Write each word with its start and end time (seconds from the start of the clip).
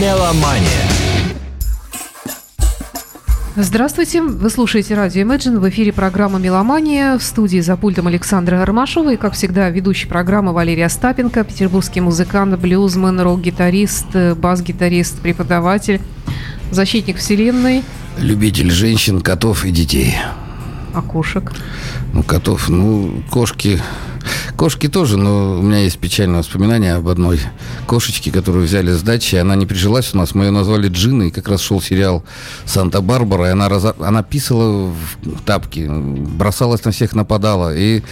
Меломания. 0.00 0.82
Здравствуйте, 3.56 4.20
вы 4.20 4.50
слушаете 4.50 4.94
радио 4.94 5.22
Imagine, 5.22 5.58
в 5.58 5.66
эфире 5.70 5.90
программа 5.90 6.38
«Меломания», 6.38 7.16
в 7.16 7.22
студии 7.22 7.60
за 7.60 7.78
пультом 7.78 8.06
Александра 8.06 8.62
Ромашова 8.62 9.14
и, 9.14 9.16
как 9.16 9.32
всегда, 9.32 9.70
ведущий 9.70 10.06
программы 10.06 10.52
Валерия 10.52 10.86
Остапенко, 10.86 11.44
петербургский 11.44 12.02
музыкант, 12.02 12.58
блюзмен, 12.58 13.18
рок-гитарист, 13.20 14.36
бас-гитарист, 14.36 15.18
преподаватель, 15.20 16.02
защитник 16.70 17.16
вселенной. 17.16 17.82
Любитель 18.18 18.70
женщин, 18.70 19.22
котов 19.22 19.64
и 19.64 19.70
детей. 19.70 20.14
А 20.92 21.00
кошек? 21.00 21.50
Ну, 22.12 22.22
котов, 22.22 22.68
ну, 22.68 23.22
кошки 23.30 23.80
Кошки 24.56 24.88
тоже, 24.88 25.16
но 25.16 25.58
у 25.58 25.62
меня 25.62 25.80
есть 25.80 25.98
печальное 25.98 26.40
воспоминание 26.40 26.94
об 26.94 27.08
одной 27.08 27.40
кошечке, 27.86 28.30
которую 28.30 28.64
взяли 28.64 28.92
с 28.92 29.02
дачи. 29.02 29.36
Она 29.36 29.54
не 29.56 29.66
прижилась 29.66 30.14
у 30.14 30.18
нас, 30.18 30.34
мы 30.34 30.46
ее 30.46 30.50
назвали 30.50 30.88
Джиной. 30.88 31.30
Как 31.30 31.48
раз 31.48 31.60
шел 31.60 31.80
сериал 31.80 32.24
«Санта-Барбара», 32.64 33.48
и 33.48 33.50
она, 33.50 33.68
раза... 33.68 33.94
она 33.98 34.22
писала 34.22 34.92
в 35.22 35.42
тапки, 35.44 35.86
бросалась 35.88 36.84
на 36.84 36.90
всех, 36.90 37.14
нападала. 37.14 37.76
И 37.76 38.02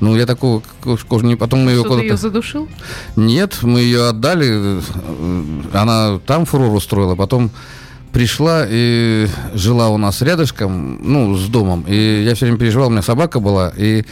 ну, 0.00 0.16
я 0.16 0.26
такого 0.26 0.62
кошку 0.82 1.20
не... 1.20 1.36
Потом 1.36 1.64
мы 1.64 1.70
ее 1.70 1.84
куда-то... 1.84 2.02
ее 2.02 2.16
задушил? 2.16 2.68
Нет, 3.14 3.58
мы 3.62 3.80
ее 3.80 4.08
отдали. 4.08 4.80
Она 5.72 6.18
там 6.26 6.44
фурор 6.44 6.74
устроила, 6.74 7.14
потом 7.14 7.50
пришла 8.12 8.66
и 8.68 9.26
жила 9.54 9.88
у 9.88 9.96
нас 9.96 10.20
рядышком, 10.22 10.98
ну, 11.02 11.36
с 11.36 11.48
домом. 11.48 11.84
И 11.88 12.24
я 12.26 12.34
все 12.34 12.46
время 12.46 12.58
переживал, 12.58 12.88
у 12.88 12.90
меня 12.90 13.02
собака 13.02 13.40
была, 13.40 13.72
и 13.76 14.04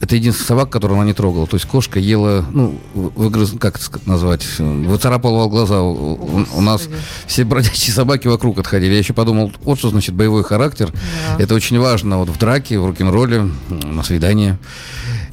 это 0.00 0.14
единственная 0.16 0.48
собака, 0.48 0.72
которую 0.72 0.98
она 0.98 1.06
не 1.06 1.14
трогала. 1.14 1.46
То 1.46 1.56
есть 1.56 1.66
кошка 1.66 1.98
ела, 1.98 2.44
ну, 2.52 2.78
выгрыз, 2.94 3.54
как 3.58 3.76
это 3.76 4.00
назвать, 4.06 4.46
выцарапала 4.58 5.48
глаза. 5.48 5.80
У, 5.82 6.44
у 6.54 6.60
нас 6.60 6.88
все 7.26 7.44
бродячие 7.44 7.94
собаки 7.94 8.28
вокруг 8.28 8.58
отходили. 8.58 8.92
Я 8.92 8.98
еще 8.98 9.14
подумал, 9.14 9.52
вот 9.62 9.78
что 9.78 9.90
значит 9.90 10.14
боевой 10.14 10.44
характер. 10.44 10.92
Да. 10.92 11.42
Это 11.42 11.54
очень 11.54 11.78
важно 11.78 12.18
вот 12.18 12.28
в 12.28 12.38
драке, 12.38 12.78
в 12.78 12.86
рок-н-ролле, 12.86 13.50
на 13.68 14.02
свидании. 14.02 14.58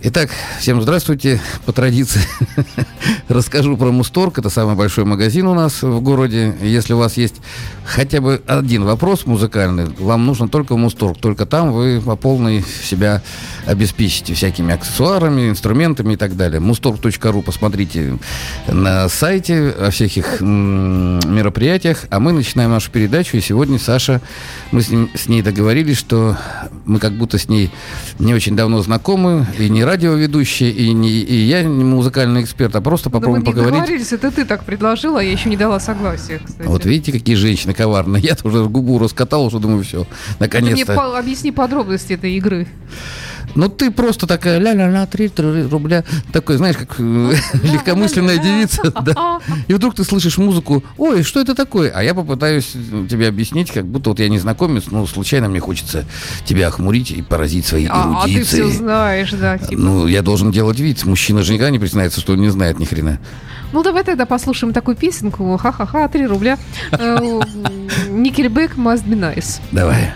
Итак, 0.05 0.31
всем 0.59 0.81
здравствуйте. 0.81 1.39
По 1.65 1.71
традиции 1.71 2.19
расскажу 3.29 3.77
про 3.77 3.89
Мусторг. 3.93 4.37
Это 4.37 4.49
самый 4.49 4.75
большой 4.75 5.05
магазин 5.05 5.47
у 5.47 5.53
нас 5.53 5.81
в 5.81 6.01
городе. 6.01 6.53
Если 6.61 6.91
у 6.91 6.97
вас 6.97 7.15
есть 7.15 7.35
хотя 7.85 8.19
бы 8.19 8.41
один 8.45 8.83
вопрос 8.83 9.25
музыкальный, 9.25 9.85
вам 9.97 10.25
нужно 10.25 10.49
только 10.49 10.75
Мусторг. 10.75 11.19
Только 11.19 11.45
там 11.45 11.71
вы 11.71 12.01
по 12.01 12.17
полной 12.17 12.65
себя 12.83 13.21
обеспечите 13.65 14.33
всякими 14.33 14.73
аксессуарами, 14.73 15.49
инструментами 15.49 16.15
и 16.15 16.17
так 16.17 16.35
далее. 16.35 16.59
Мусторг.ру 16.59 17.41
посмотрите 17.41 18.19
на 18.67 19.07
сайте 19.07 19.69
о 19.69 19.89
всех 19.89 20.17
их 20.17 20.41
мероприятиях. 20.41 22.07
А 22.09 22.19
мы 22.19 22.33
начинаем 22.33 22.71
нашу 22.71 22.91
передачу. 22.91 23.37
И 23.37 23.39
сегодня 23.39 23.79
Саша, 23.79 24.19
мы 24.71 24.81
с, 24.81 24.89
ним, 24.89 25.09
с 25.15 25.29
ней 25.29 25.41
договорились, 25.41 25.97
что 25.97 26.37
мы 26.83 26.99
как 26.99 27.13
будто 27.13 27.37
с 27.37 27.47
ней 27.47 27.71
не 28.19 28.33
очень 28.33 28.57
давно 28.57 28.81
знакомы 28.81 29.47
и 29.57 29.69
не 29.69 29.85
радиоведущий, 29.93 30.69
и, 30.69 30.91
не, 30.91 31.09
и 31.09 31.35
я 31.35 31.63
не 31.63 31.83
музыкальный 31.83 32.41
эксперт, 32.43 32.75
а 32.75 32.81
просто 32.81 33.09
попробуем 33.09 33.43
поговорить. 33.43 33.73
договорились, 33.73 34.11
это 34.11 34.31
ты 34.31 34.43
так 34.45 34.63
предложила, 34.65 35.19
я 35.19 35.31
еще 35.31 35.49
не 35.49 35.57
дала 35.57 35.79
согласия, 35.79 36.41
кстати. 36.43 36.67
Вот 36.67 36.85
видите, 36.85 37.11
какие 37.11 37.35
женщины 37.35 37.73
коварные. 37.73 38.21
Я 38.23 38.35
уже 38.43 38.65
губу 38.65 38.97
раскатал, 38.99 39.45
уже 39.45 39.59
думаю, 39.59 39.83
все, 39.83 40.07
наконец-то. 40.39 40.85
Ты 40.85 40.91
мне 40.91 40.99
по- 40.99 41.17
объясни 41.19 41.51
подробности 41.51 42.13
этой 42.13 42.33
игры. 42.35 42.67
Ну, 43.55 43.69
ты 43.69 43.91
просто 43.91 44.27
такая 44.27 44.59
ля-ля-ля, 44.59 45.05
3 45.05 45.31
рубля. 45.69 46.03
Такой, 46.31 46.57
знаешь, 46.57 46.77
как 46.77 46.95
э, 46.99 47.33
легкомысленная 47.63 48.37
девица. 48.37 48.91
Да. 49.03 49.39
И 49.67 49.73
вдруг 49.73 49.95
ты 49.95 50.03
слышишь 50.03 50.37
музыку, 50.37 50.83
ой, 50.97 51.23
что 51.23 51.41
это 51.41 51.55
такое? 51.55 51.91
А 51.93 52.01
я 52.03 52.13
попытаюсь 52.13 52.71
тебе 53.09 53.27
объяснить, 53.27 53.69
как 53.71 53.85
будто 53.85 54.11
вот 54.11 54.19
я 54.19 54.29
незнакомец, 54.29 54.85
но 54.91 55.05
случайно 55.05 55.49
мне 55.49 55.59
хочется 55.59 56.05
тебя 56.45 56.67
охмурить 56.67 57.11
и 57.11 57.21
поразить 57.21 57.65
своей 57.65 57.87
эрудицией. 57.87 58.35
А, 58.35 58.39
ты 58.39 58.43
все 58.43 58.67
знаешь, 58.69 59.31
да. 59.31 59.57
Типа. 59.57 59.81
Ну, 59.81 60.07
я 60.07 60.21
должен 60.21 60.51
делать 60.51 60.79
вид. 60.79 61.03
Мужчина 61.05 61.43
же 61.43 61.53
никогда 61.53 61.69
не 61.71 61.79
признается, 61.79 62.21
что 62.21 62.33
он 62.33 62.41
не 62.41 62.49
знает 62.49 62.79
ни 62.79 62.85
хрена. 62.85 63.19
Ну, 63.73 63.81
давай 63.83 64.03
тогда 64.03 64.25
послушаем 64.25 64.71
такую 64.71 64.95
песенку. 64.95 65.57
Ха-ха-ха, 65.57 66.07
3 66.07 66.27
рубля. 66.27 66.57
Никельбек 68.09 68.77
must 68.77 69.05
be 69.05 69.19
nice. 69.19 69.59
Давай. 69.71 70.13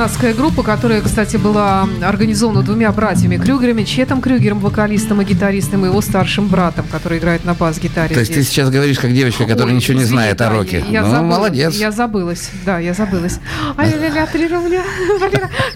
personas 0.00 0.09
канадская 0.20 0.34
группа, 0.34 0.62
которая, 0.62 1.00
кстати, 1.00 1.38
была 1.38 1.88
организована 2.02 2.62
двумя 2.62 2.92
братьями 2.92 3.38
Крюгерами, 3.38 3.84
Четом 3.84 4.20
Крюгером, 4.20 4.60
вокалистом 4.60 5.22
и 5.22 5.24
гитаристом, 5.24 5.84
и 5.86 5.88
его 5.88 6.02
старшим 6.02 6.48
братом, 6.48 6.84
который 6.92 7.18
играет 7.18 7.46
на 7.46 7.54
бас-гитаре. 7.54 8.12
То 8.12 8.20
есть 8.20 8.32
ты 8.34 8.42
здесь. 8.42 8.52
сейчас 8.52 8.68
говоришь 8.68 8.98
как 8.98 9.14
девочка, 9.14 9.44
которая 9.46 9.72
Ой, 9.72 9.76
ничего 9.76 9.98
не 9.98 10.04
знает 10.04 10.42
о 10.42 10.44
да, 10.44 10.50
роке. 10.50 10.84
Я, 10.88 11.00
я 11.00 11.02
ну, 11.02 11.14
забыла- 11.14 11.22
молодец. 11.22 11.74
Я 11.74 11.90
забылась, 11.90 12.50
да, 12.66 12.78
я 12.78 12.92
забылась. 12.92 13.38
Ай-ля-ля, 13.78 14.26
три 14.26 14.46
рубля. 14.46 14.82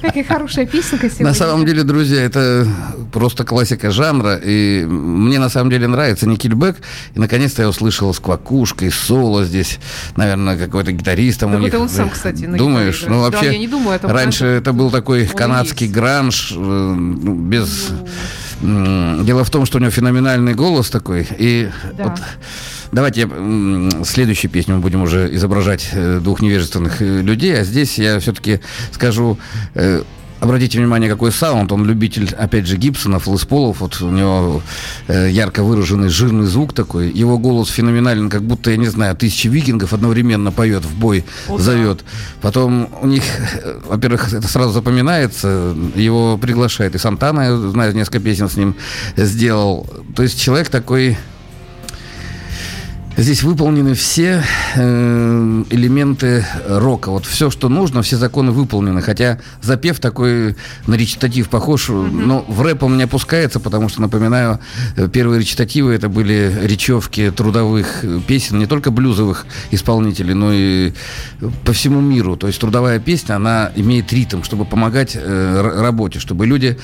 Какая 0.03 0.25
хорошая 0.25 0.67
песенка 0.67 1.09
сегодня. 1.09 1.27
На 1.27 1.35
самом 1.35 1.65
деле, 1.65 1.83
друзья, 1.83 2.21
это 2.21 2.67
просто 3.13 3.45
классика 3.45 3.91
жанра, 3.91 4.37
и 4.37 4.85
мне 4.85 5.39
на 5.39 5.49
самом 5.49 5.71
деле 5.71 5.87
нравится 5.89 6.29
Никельбек, 6.29 6.77
и 7.15 7.19
наконец-то 7.19 7.63
я 7.63 7.69
услышал 7.69 8.13
с 8.13 8.21
квакушкой, 8.21 8.91
соло 8.91 9.45
здесь, 9.45 9.79
наверное, 10.17 10.59
какой-то 10.59 10.93
гитарист 10.93 11.41
там 11.41 11.55
у 11.55 11.59
них. 11.59 11.69
это 11.69 11.79
он 11.79 11.89
сам, 11.89 12.11
кстати, 12.11 12.45
на 12.45 12.59
Думаешь? 12.59 13.05
Ну, 13.09 13.21
вообще, 13.21 13.53
я 13.53 13.59
не 13.59 13.69
думаю, 13.69 13.97
это 13.97 14.09
раньше 14.09 14.34
он- 14.41 14.49
это 14.49 14.73
был 14.73 14.91
такой 14.91 15.27
канадский 15.27 15.87
гранж, 15.89 16.53
э, 16.53 16.57
ну, 16.57 17.35
без... 17.35 17.89
Дело 18.61 19.45
в 19.45 19.51
том, 19.51 19.67
что 19.67 19.79
у 19.79 19.81
него 19.81 19.91
феноменальный 19.91 20.55
голос 20.55 20.89
такой, 20.89 21.27
и 21.39 21.71
Да. 21.97 22.05
вот 22.05 22.21
Давайте 22.93 23.29
следующую 24.05 24.51
песню 24.53 24.77
мы 24.77 24.81
будем 24.81 25.03
уже 25.03 25.35
изображать 25.35 25.89
э, 25.93 26.21
двух 26.23 26.41
невежественных 26.41 27.03
э, 27.03 27.23
людей, 27.23 27.59
а 27.61 27.65
здесь 27.65 27.99
я 27.99 28.21
все-таки 28.21 28.61
скажу, 28.93 29.37
обратите 30.45 30.79
внимание, 30.79 31.11
какой 31.11 31.33
саунд, 31.33 31.73
он 31.73 31.85
любитель, 31.85 32.35
опять 32.39 32.67
же, 32.67 32.77
Гибсонов, 32.77 33.27
Лесполов, 33.27 33.81
вот 33.81 34.01
у 34.01 34.11
него 34.11 34.63
э, 35.09 35.29
ярко 35.31 35.63
выраженный 35.63 36.09
жирный 36.09 36.47
звук 36.47 36.73
такой, 36.73 37.11
его 37.11 37.39
голос 37.39 37.69
феноменален, 37.69 38.29
как 38.29 38.43
будто, 38.43 38.71
я 38.71 38.77
не 38.77 38.87
знаю, 38.87 39.17
тысячи 39.17 39.49
викингов 39.49 39.93
одновременно 39.93 40.53
поет, 40.53 40.85
в 40.85 40.95
бой 40.99 41.25
зовет. 41.49 42.05
Потом 42.41 42.89
у 43.01 43.07
них, 43.07 43.25
э, 43.63 43.81
во-первых, 43.89 44.33
это 44.33 44.47
сразу 44.47 44.73
запоминается, 44.73 45.75
его 45.95 46.39
приглашает 46.39 46.95
и 46.95 46.99
Сантана, 46.99 47.41
я 47.41 47.57
знаю, 47.71 47.95
несколько 47.95 48.21
песен 48.21 48.49
с 48.49 48.57
ним 48.57 48.77
сделал. 49.17 49.87
То 50.15 50.23
есть 50.23 50.41
человек 50.41 50.69
такой 50.69 51.17
Здесь 53.17 53.45
выполнены 53.45 53.95
все 53.95 54.43
э, 54.75 55.65
элементы 55.71 56.45
рока. 56.67 57.11
Вот 57.11 57.27
все, 57.27 57.49
что 57.49 57.69
нужно, 57.69 58.03
все 58.03 58.17
законы 58.17 58.51
выполнены. 58.51 59.03
Хотя 59.03 59.39
запев 59.63 60.01
такой 60.01 60.57
на 60.89 60.95
речитатив 60.97 61.49
похож, 61.49 61.91
но 61.91 62.45
в 62.49 62.61
рэп 62.61 62.83
он 62.83 62.97
не 62.97 63.05
опускается, 63.05 63.61
потому 63.61 63.89
что, 63.89 64.01
напоминаю, 64.01 64.59
э, 64.97 65.09
первые 65.09 65.39
речитативы 65.39 65.95
это 65.95 66.09
были 66.09 66.53
речевки 66.65 67.31
трудовых 67.31 68.03
э, 68.03 68.21
песен, 68.27 68.59
не 68.59 68.67
только 68.67 68.91
блюзовых 68.91 69.47
исполнителей, 69.71 70.35
но 70.35 70.53
и 70.53 70.93
по 71.65 71.73
всему 71.73 72.01
миру. 72.01 72.37
То 72.37 72.49
есть 72.49 72.59
трудовая 72.59 72.99
песня, 72.99 73.37
она 73.37 73.71
имеет 73.77 74.13
ритм, 74.13 74.43
чтобы 74.43 74.65
помогать 74.65 75.13
э, 75.15 75.81
работе, 75.81 76.19
чтобы 76.19 76.49
люди 76.49 76.79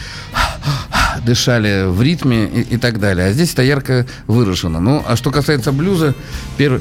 дышали 1.25 1.91
в 1.91 2.01
ритме 2.03 2.47
и, 2.47 2.75
и 2.75 2.77
так 2.77 3.01
далее. 3.01 3.27
А 3.27 3.33
здесь 3.33 3.53
это 3.53 3.63
ярко 3.63 4.07
выражено. 4.27 4.81
Ну, 4.81 5.03
а 5.07 5.17
что 5.17 5.31
касается 5.31 5.73
блюза, 5.73 6.15
первый... 6.57 6.81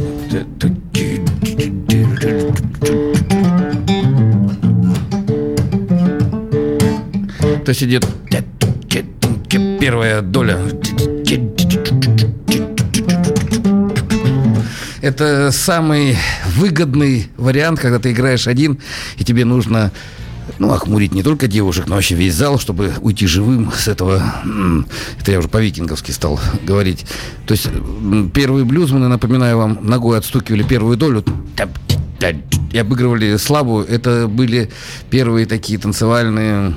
То 7.65 7.69
есть 7.69 7.83
идет 7.83 8.05
первая 9.79 10.21
доля. 10.21 10.57
Это 15.01 15.51
самый 15.51 16.17
выгодный 16.55 17.29
вариант, 17.37 17.79
когда 17.79 17.99
ты 17.99 18.11
играешь 18.11 18.47
один, 18.47 18.79
и 19.17 19.23
тебе 19.23 19.45
нужно 19.45 19.91
ну, 20.59 20.71
охмурить 20.71 21.13
не 21.13 21.23
только 21.23 21.47
девушек, 21.47 21.87
но 21.87 21.95
вообще 21.95 22.15
весь 22.15 22.35
зал, 22.35 22.59
чтобы 22.59 22.93
уйти 23.01 23.25
живым 23.27 23.71
с 23.71 23.87
этого. 23.87 24.21
Это 25.19 25.31
я 25.31 25.39
уже 25.39 25.47
по-викинговски 25.47 26.11
стал 26.11 26.39
говорить. 26.63 27.05
То 27.47 27.53
есть 27.53 27.67
первые 28.33 28.65
блюзманы, 28.65 29.07
напоминаю 29.07 29.57
вам, 29.57 29.79
ногой 29.81 30.17
отстукивали 30.17 30.63
первую 30.63 30.97
долю 30.97 31.23
и 32.71 32.77
обыгрывали 32.77 33.37
слабую. 33.37 33.85
Это 33.87 34.27
были 34.27 34.69
первые 35.09 35.45
такие 35.45 35.79
танцевальные 35.79 36.73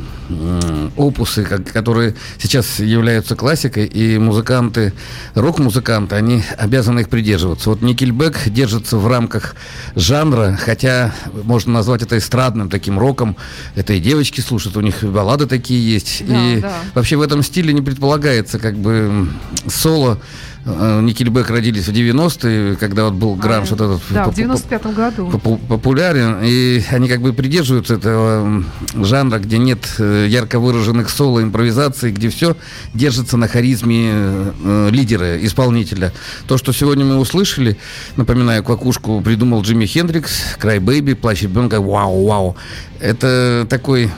опусы, 0.97 1.45
как- 1.45 1.71
которые 1.73 2.15
сейчас 2.39 2.79
являются 2.81 3.37
классикой, 3.37 3.85
и 3.87 4.19
музыканты, 4.19 4.93
рок-музыканты, 5.35 6.15
они 6.17 6.43
обязаны 6.57 7.01
их 7.01 7.09
придерживаться. 7.09 7.71
Вот 7.71 7.83
Никельбек 7.83 8.49
держится 8.49 8.97
в 8.97 9.07
рамках 9.07 9.55
жанра, 9.95 10.59
хотя 10.65 11.13
можно 11.45 11.73
назвать 11.75 12.03
это 12.03 12.17
эстрадным 12.17 12.71
таким 12.71 12.99
роком. 12.99 13.37
Это 13.75 13.93
и 13.93 14.01
девочки 14.01 14.41
слушают, 14.41 14.77
у 14.77 14.81
них 14.81 15.03
баллады 15.03 15.47
такие 15.47 15.93
есть. 15.95 16.25
Да, 16.27 16.35
и 16.53 16.61
да. 16.61 16.73
вообще 16.95 17.17
в 17.17 17.23
этом 17.23 17.43
стиле 17.43 17.73
не 17.73 17.83
предполагается 17.83 18.59
как 18.59 18.77
бы 18.77 19.29
соло. 19.69 20.19
Э, 20.65 21.01
Никельбек 21.03 21.51
родились 21.51 21.89
в 21.89 21.93
90-е, 21.93 22.77
когда 22.77 23.07
вот 23.07 23.15
был 23.15 23.35
гранж 23.35 23.71
вот 23.71 23.81
этот 23.81 24.01
Да, 24.11 24.23
в 24.23 24.27
поп- 24.27 24.35
95-м 24.39 24.95
году. 24.95 25.29
попу- 25.33 25.59
популярен, 25.83 26.39
и 26.45 26.81
они 26.93 27.09
как 27.09 27.21
бы 27.21 27.33
придерживаются 27.33 27.95
этого 27.95 28.63
жанра, 28.95 29.39
где 29.41 29.59
нет 29.59 29.97
э, 29.99 30.27
ярко 30.29 30.61
выраженных 30.61 31.11
соло, 31.11 31.43
импровизаций, 31.43 32.13
где 32.13 32.29
все 32.29 32.57
держится 32.95 33.37
на 33.37 33.49
харизме 33.49 34.13
э, 34.13 34.91
лидера, 34.93 35.45
исполнителя. 35.45 36.13
То, 36.47 36.57
что 36.57 36.73
сегодня 36.73 37.05
мы 37.05 37.17
услышали, 37.17 37.77
напоминаю, 38.17 38.63
квакушку 38.63 39.21
придумал 39.23 39.63
Джимми 39.63 39.87
Хендрикс, 39.87 40.55
Край 40.61 40.79
Бэйби, 40.79 41.15
Плащ 41.15 41.43
ребенка, 41.43 41.81
вау, 41.81 42.27
вау. 42.27 42.57
Это 43.01 43.67
такой 43.69 44.09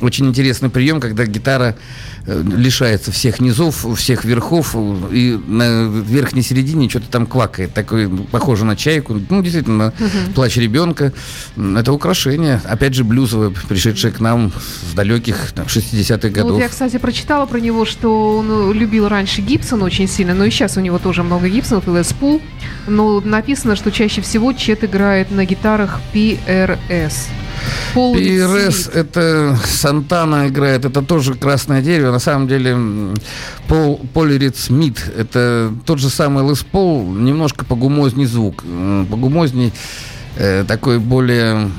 очень 0.00 0.26
интересный 0.26 0.70
прием, 0.70 1.00
когда 1.00 1.26
гитара 1.26 1.76
э, 1.76 1.80
лишается 2.26 3.10
всех 3.10 3.40
низов, 3.40 3.84
всех 3.98 4.24
верхов, 4.24 4.72
э, 4.74 4.96
и 5.12 5.38
на 5.46 5.86
верхней 5.88 6.42
середине 6.42 6.88
что-то 6.88 7.06
там 7.08 7.26
квакает, 7.26 7.74
такой, 7.74 8.06
ну, 8.06 8.24
похоже 8.24 8.64
на 8.64 8.76
чайку, 8.76 9.20
ну, 9.28 9.42
действительно, 9.42 9.92
плач 10.34 10.56
ребенка. 10.56 11.12
Это 11.56 11.92
украшение, 11.92 12.60
опять 12.64 12.94
же, 12.94 13.04
блюзовое, 13.04 13.50
пришедшее 13.68 14.12
к 14.12 14.20
нам 14.20 14.52
с 14.90 14.94
далеких 14.94 15.52
там, 15.52 15.66
60-х 15.66 16.28
Ну, 16.28 16.34
годов. 16.34 16.52
вот 16.52 16.60
я, 16.60 16.68
кстати, 16.68 16.96
прочитала 16.98 17.46
про 17.46 17.58
него, 17.58 17.84
что 17.84 18.38
он 18.38 18.70
э, 18.70 18.72
любил 18.72 19.08
раньше 19.08 19.40
Гибсон 19.40 19.82
очень 19.82 20.06
сильно, 20.08 20.34
но 20.34 20.44
и 20.44 20.50
сейчас 20.50 20.76
у 20.76 20.80
него 20.80 20.98
тоже 20.98 21.22
много 21.22 21.48
Гибсонов 21.48 21.88
и 21.88 21.90
Лес 21.90 22.12
Пул. 22.12 22.40
Но 22.86 23.20
написано, 23.20 23.74
что 23.76 23.90
чаще 23.90 24.20
всего 24.22 24.52
Чет 24.52 24.84
играет 24.84 25.30
на 25.30 25.44
гитарах 25.44 26.00
PRS. 26.14 27.12
Пол 27.94 28.14
ПРС 28.14 28.88
это 28.88 29.58
Сантана 29.66 30.48
играет, 30.48 30.84
это 30.84 31.02
тоже 31.02 31.34
красное 31.34 31.82
дерево. 31.82 32.10
На 32.10 32.18
самом 32.18 32.48
деле 32.48 32.76
Пол, 33.68 34.00
Полирит 34.14 34.56
Смит 34.56 34.98
это 35.16 35.72
тот 35.84 35.98
же 35.98 36.08
самый 36.08 36.48
Лес 36.48 36.62
Пол, 36.62 37.04
немножко 37.12 37.64
погумозней 37.64 38.26
звук. 38.26 38.64
Погумозней 39.10 39.72
э, 40.36 40.64
такой 40.66 40.98
более 40.98 41.70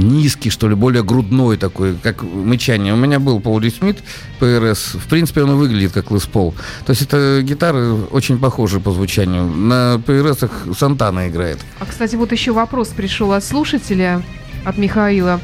низкий, 0.00 0.50
что 0.50 0.68
ли, 0.68 0.74
более 0.74 1.02
грудной 1.02 1.56
такой, 1.56 1.94
как 1.94 2.22
мычание. 2.22 2.92
У 2.92 2.96
меня 2.96 3.20
был 3.20 3.40
Пол 3.40 3.60
Смит 3.70 3.98
ПРС. 4.38 4.94
В 4.94 5.06
принципе, 5.08 5.42
он 5.42 5.56
выглядит 5.56 5.92
как 5.92 6.10
Лес 6.10 6.24
Пол. 6.24 6.54
То 6.86 6.90
есть 6.90 7.02
это 7.02 7.40
гитары 7.42 7.94
очень 7.94 8.38
похожи 8.38 8.80
по 8.80 8.90
звучанию. 8.90 9.44
На 9.44 10.00
ПРСах 10.04 10.50
Сантана 10.76 11.28
играет. 11.28 11.58
А, 11.78 11.86
кстати, 11.86 12.16
вот 12.16 12.32
еще 12.32 12.52
вопрос 12.52 12.88
пришел 12.88 13.32
от 13.32 13.44
слушателя, 13.44 14.22
от 14.64 14.78
Михаила. 14.78 15.40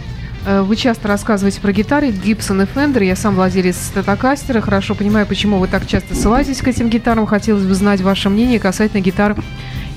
Э, 0.47 0.63
Вы 0.63 0.77
часто 0.77 1.09
рассказываете 1.09 1.61
про 1.61 1.73
гитары 1.73 2.11
Гибсон 2.11 2.63
и 2.63 2.67
Фендер. 2.67 3.03
Я 3.03 3.17
сам 3.17 3.35
владелец 3.35 3.77
статокастера. 3.77 4.61
Хорошо 4.61 4.95
понимаю, 4.95 5.27
почему 5.27 5.59
вы 5.59 5.69
так 5.69 5.87
часто 5.87 6.15
ссылаетесь 6.15 6.59
к 6.59 6.69
этим 6.69 6.89
гитарам. 6.89 7.27
Хотелось 7.27 7.65
бы 7.65 7.75
знать 7.75 8.01
ваше 8.01 8.29
мнение 8.31 8.61
касательно 8.61 9.01
гитар 9.01 9.37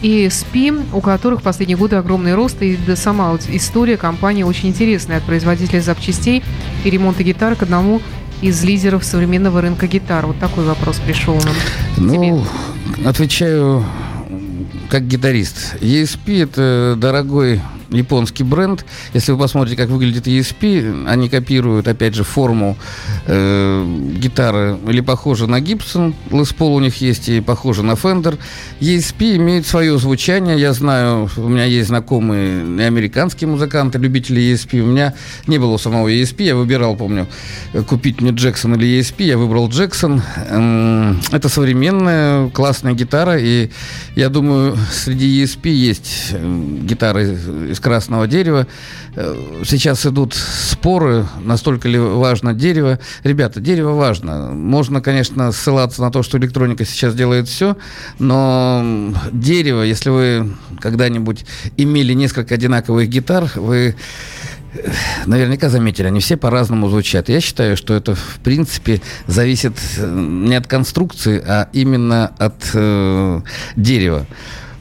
и 0.02 0.26
ESP, 0.26 0.88
у 0.94 1.02
которых 1.02 1.42
в 1.42 1.44
последние 1.44 1.78
годы 1.78 1.96
огромный 1.96 2.36
рост, 2.36 2.62
и 2.62 2.78
да, 2.88 2.96
сама 2.96 3.38
история 3.50 3.98
компании 3.98 4.44
очень 4.44 4.70
интересная, 4.70 5.18
от 5.18 5.24
производителя 5.24 5.82
запчастей 5.82 6.44
и 6.84 6.90
ремонта 6.90 7.24
гитар 7.24 7.56
к 7.56 7.64
одному 7.64 8.02
из 8.42 8.64
лидеров 8.64 9.04
современного 9.04 9.62
рынка 9.62 9.88
гитар. 9.88 10.26
Вот 10.26 10.40
такой 10.40 10.64
вопрос 10.64 10.98
пришел 11.06 11.36
нам. 11.36 11.56
Ну, 11.98 12.46
отвечаю 13.06 13.86
как 14.90 15.06
гитарист. 15.08 15.76
ESP 15.82 16.44
это 16.44 16.96
дорогой 16.98 17.62
японский 17.92 18.44
бренд. 18.44 18.86
Если 19.14 19.32
вы 19.32 19.38
посмотрите, 19.38 19.78
как 19.78 19.90
выглядит 19.90 20.28
ESP, 20.28 21.08
они 21.08 21.30
копируют, 21.30 21.88
опять 21.88 22.16
же, 22.16 22.24
форму 22.24 22.78
э, 23.26 23.86
гитары 24.16 24.78
или 24.88 25.02
похоже 25.02 25.48
на 25.48 25.60
Gibson. 25.60 26.14
Les 26.30 26.56
Paul 26.56 26.76
у 26.76 26.80
них 26.80 27.02
есть 27.02 27.30
и 27.30 27.42
похоже 27.42 27.84
на 27.84 27.94
Fender. 27.94 28.38
ESP 28.80 29.38
имеет 29.38 29.66
свое 29.66 29.98
звучание. 29.98 30.60
Я 30.60 30.74
знаю, 30.74 31.30
у 31.38 31.48
меня 31.48 31.66
есть 31.66 31.88
знакомые 31.88 32.88
американские 32.88 33.48
музыканты, 33.50 33.98
любители 33.98 34.42
ESP. 34.42 34.82
У 34.82 34.86
меня 34.86 35.14
не 35.48 35.58
было 35.58 35.78
самого 35.78 36.08
ESP. 36.08 36.44
Я 36.44 36.56
выбирал, 36.56 36.96
помню, 36.96 37.28
купить 37.88 38.22
мне 38.22 38.32
Джексон 38.32 38.76
или 38.76 39.00
ESP. 39.00 39.24
Я 39.24 39.38
выбрал 39.38 39.70
Джексон. 39.70 40.22
Эм, 40.50 41.22
Это 41.32 41.50
современная 41.50 42.50
классная 42.50 42.94
гитара. 42.94 43.38
И 43.40 43.70
я 44.16 44.30
думаю, 44.30 44.78
среди 44.92 45.44
ESP 45.44 45.70
есть 45.70 46.30
э, 46.32 46.64
гитары 46.84 47.38
из 47.80 47.82
красного 47.82 48.28
дерева. 48.28 48.68
Э, 49.16 49.64
Сейчас 49.66 50.06
идут 50.06 50.34
споры, 50.34 51.26
настолько 51.42 51.88
ли 51.88 51.98
важно 51.98 52.54
дерево. 52.54 53.00
Ребята, 53.24 53.60
дерево 53.60 53.94
важно. 53.94 54.52
Можно, 54.52 55.02
конечно, 55.02 55.52
ссылаться 55.52 56.02
на 56.02 56.12
то, 56.12 56.24
что 56.24 56.38
электроника 56.38 56.86
сейчас 56.86 57.16
делает 57.16 57.48
все, 57.48 57.78
но 58.20 59.14
дерево, 59.32 59.82
если 59.84 60.10
вы 60.10 60.56
когда-нибудь 60.80 61.46
имели 61.78 62.14
несколько 62.14 62.56
одинаковых 62.56 63.08
гитар, 63.08 63.50
вы 63.56 63.96
э, 64.74 64.92
наверняка 65.26 65.70
заметили, 65.70 66.08
они 66.08 66.20
все 66.20 66.38
по-разному 66.38 66.90
звучат. 66.90 67.30
Я 67.30 67.40
считаю, 67.42 67.78
что 67.78 67.94
это, 67.94 68.16
в 68.16 68.40
принципе, 68.44 69.02
зависит 69.28 69.74
э, 69.98 70.06
не 70.08 70.56
от 70.56 70.68
конструкции, 70.68 71.42
а 71.46 71.70
именно 71.74 72.28
от 72.38 72.72
э, 72.74 73.42
дерева. 73.76 74.26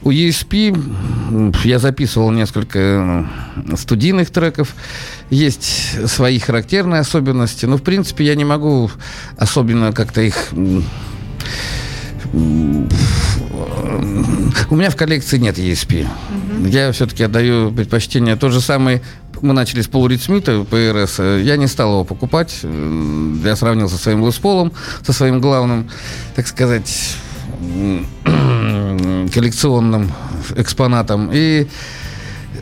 У 0.01 0.11
ESP 0.11 1.61
я 1.65 1.79
записывал 1.79 2.31
несколько 2.31 3.27
студийных 3.75 4.29
треков. 4.29 4.73
Есть 5.29 6.09
свои 6.09 6.39
характерные 6.39 7.01
особенности. 7.01 7.65
Но, 7.65 7.77
в 7.77 7.83
принципе, 7.83 8.25
я 8.25 8.35
не 8.35 8.45
могу 8.45 8.89
особенно 9.37 9.91
как-то 9.91 10.21
их... 10.21 10.35
У 14.69 14.75
меня 14.75 14.89
в 14.89 14.95
коллекции 14.95 15.37
нет 15.37 15.57
ESP. 15.57 16.07
Я 16.67 16.91
все-таки 16.91 17.23
отдаю 17.23 17.71
предпочтение. 17.71 18.35
Тот 18.35 18.51
же 18.51 18.61
самый 18.61 19.01
мы 19.41 19.53
начали 19.53 19.81
с 19.81 19.87
полуритмита 19.87 20.63
ПРС. 20.63 21.19
Я 21.19 21.57
не 21.57 21.67
стал 21.67 21.91
его 21.91 22.03
покупать. 22.03 22.59
Я 23.43 23.55
сравнил 23.55 23.89
со 23.89 23.97
своим 23.97 24.25
Лесполом, 24.25 24.71
со 25.05 25.13
своим 25.13 25.41
главным, 25.41 25.89
так 26.35 26.47
сказать, 26.47 27.15
коллекционным 29.33 30.11
экспонатом. 30.55 31.29
И 31.33 31.67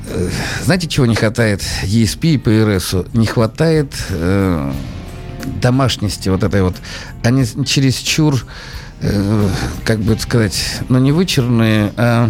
э, 0.10 0.30
знаете, 0.63 0.88
чего 0.88 1.06
не 1.06 1.16
хватает 1.16 1.62
ESP 1.84 2.34
и 2.34 2.38
PRS? 2.38 3.10
Не 3.13 3.25
хватает 3.25 3.94
э, 4.10 4.72
домашности 5.62 6.30
вот 6.30 6.44
этой 6.44 6.63
вот. 6.63 6.75
Они 7.24 7.46
чересчур, 7.66 8.46
э, 9.01 9.50
как 9.86 10.00
бы 10.00 10.18
сказать, 10.20 10.82
ну 10.89 11.00
не 11.00 11.12
вычурные, 11.12 11.92
а... 11.98 12.30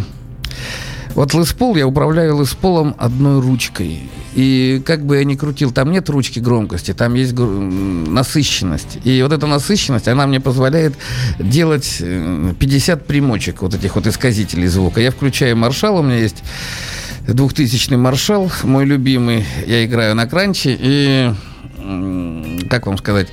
Вот 1.18 1.34
лэспол, 1.34 1.76
я 1.76 1.88
управляю 1.88 2.36
лэсполом 2.36 2.94
одной 3.00 3.42
ручкой. 3.42 4.08
И 4.36 4.80
как 4.86 5.04
бы 5.04 5.18
я 5.18 5.24
ни 5.24 5.34
крутил, 5.34 5.72
там 5.72 5.92
нет 5.92 6.08
ручки 6.12 6.38
громкости, 6.38 6.94
там 6.94 7.16
есть 7.16 7.34
насыщенность. 7.34 9.00
И 9.04 9.20
вот 9.24 9.32
эта 9.32 9.48
насыщенность, 9.48 10.08
она 10.08 10.28
мне 10.28 10.40
позволяет 10.40 10.94
делать 11.40 11.98
э, 12.02 12.54
50 12.60 13.08
примочек 13.08 13.64
вот 13.64 13.74
этих 13.74 13.96
вот 13.96 14.06
исказителей 14.06 14.68
звука. 14.68 15.02
Я 15.02 15.10
включаю 15.10 15.58
маршал, 15.58 15.98
у 15.98 16.04
меня 16.04 16.20
есть 16.20 16.44
двухтысячный 17.28 17.98
маршал, 17.98 18.52
мой 18.62 18.86
любимый. 18.86 19.44
Я 19.66 19.84
играю 19.86 20.14
на 20.14 20.28
кранче 20.28 20.78
и, 20.80 21.34
как 22.70 22.86
вам 22.86 23.00
сказать, 23.00 23.30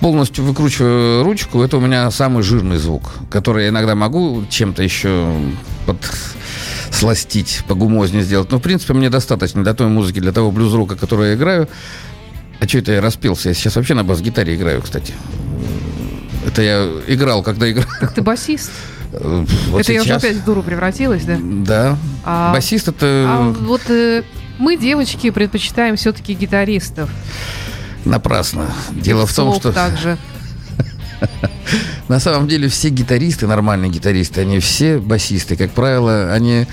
полностью 0.00 0.44
выкручиваю 0.44 1.24
ручку, 1.24 1.62
это 1.62 1.78
у 1.78 1.80
меня 1.80 2.10
самый 2.10 2.42
жирный 2.42 2.76
звук, 2.76 3.14
который 3.30 3.64
я 3.64 3.70
иногда 3.70 3.94
могу 3.94 4.44
чем-то 4.50 4.82
еще 4.82 5.32
под 5.86 5.96
сластить, 6.90 7.62
погумознее 7.68 8.22
сделать. 8.22 8.50
Но, 8.50 8.58
в 8.58 8.62
принципе, 8.62 8.94
мне 8.94 9.10
достаточно 9.10 9.62
для 9.62 9.74
той 9.74 9.88
музыки, 9.88 10.20
для 10.20 10.32
того 10.32 10.50
блюз-рока, 10.50 10.96
который 10.96 11.30
я 11.30 11.34
играю. 11.34 11.68
А 12.60 12.66
что 12.66 12.78
это 12.78 12.92
я 12.92 13.00
распелся? 13.00 13.48
Я 13.50 13.54
сейчас 13.54 13.76
вообще 13.76 13.94
на 13.94 14.04
бас-гитаре 14.04 14.54
играю, 14.56 14.82
кстати. 14.82 15.14
Это 16.46 16.62
я 16.62 16.88
играл, 17.06 17.42
когда 17.42 17.70
играл. 17.70 17.86
Ты 18.14 18.22
басист? 18.22 18.70
Э, 19.12 19.44
Вот 19.70 19.80
это 19.82 19.92
я 19.92 20.00
уже 20.00 20.08
сейчас. 20.10 20.24
опять 20.24 20.36
в 20.38 20.44
дуру 20.44 20.62
превратилась, 20.62 21.24
да? 21.24 21.38
Да. 21.40 21.96
А- 22.24 22.52
Басист 22.52 22.88
это 22.88 23.06
А 23.28 23.54
вот 23.60 23.82
э, 23.88 24.22
мы, 24.58 24.76
девочки, 24.76 25.30
предпочитаем 25.30 25.96
все-таки 25.96 26.34
гитаристов. 26.34 27.10
напрасно. 28.04 28.66
Дело 28.90 29.26
в 29.26 29.34
том, 29.34 29.54
что 29.54 29.72
также. 29.72 30.18
На 32.08 32.20
самом 32.20 32.48
деле 32.48 32.68
все 32.68 32.88
гитаристы, 32.88 33.46
нормальные 33.46 33.90
гитаристы, 33.90 34.40
они 34.40 34.58
все 34.60 34.98
басисты. 34.98 35.56
Как 35.56 35.70
правило, 35.72 36.32
они 36.32 36.66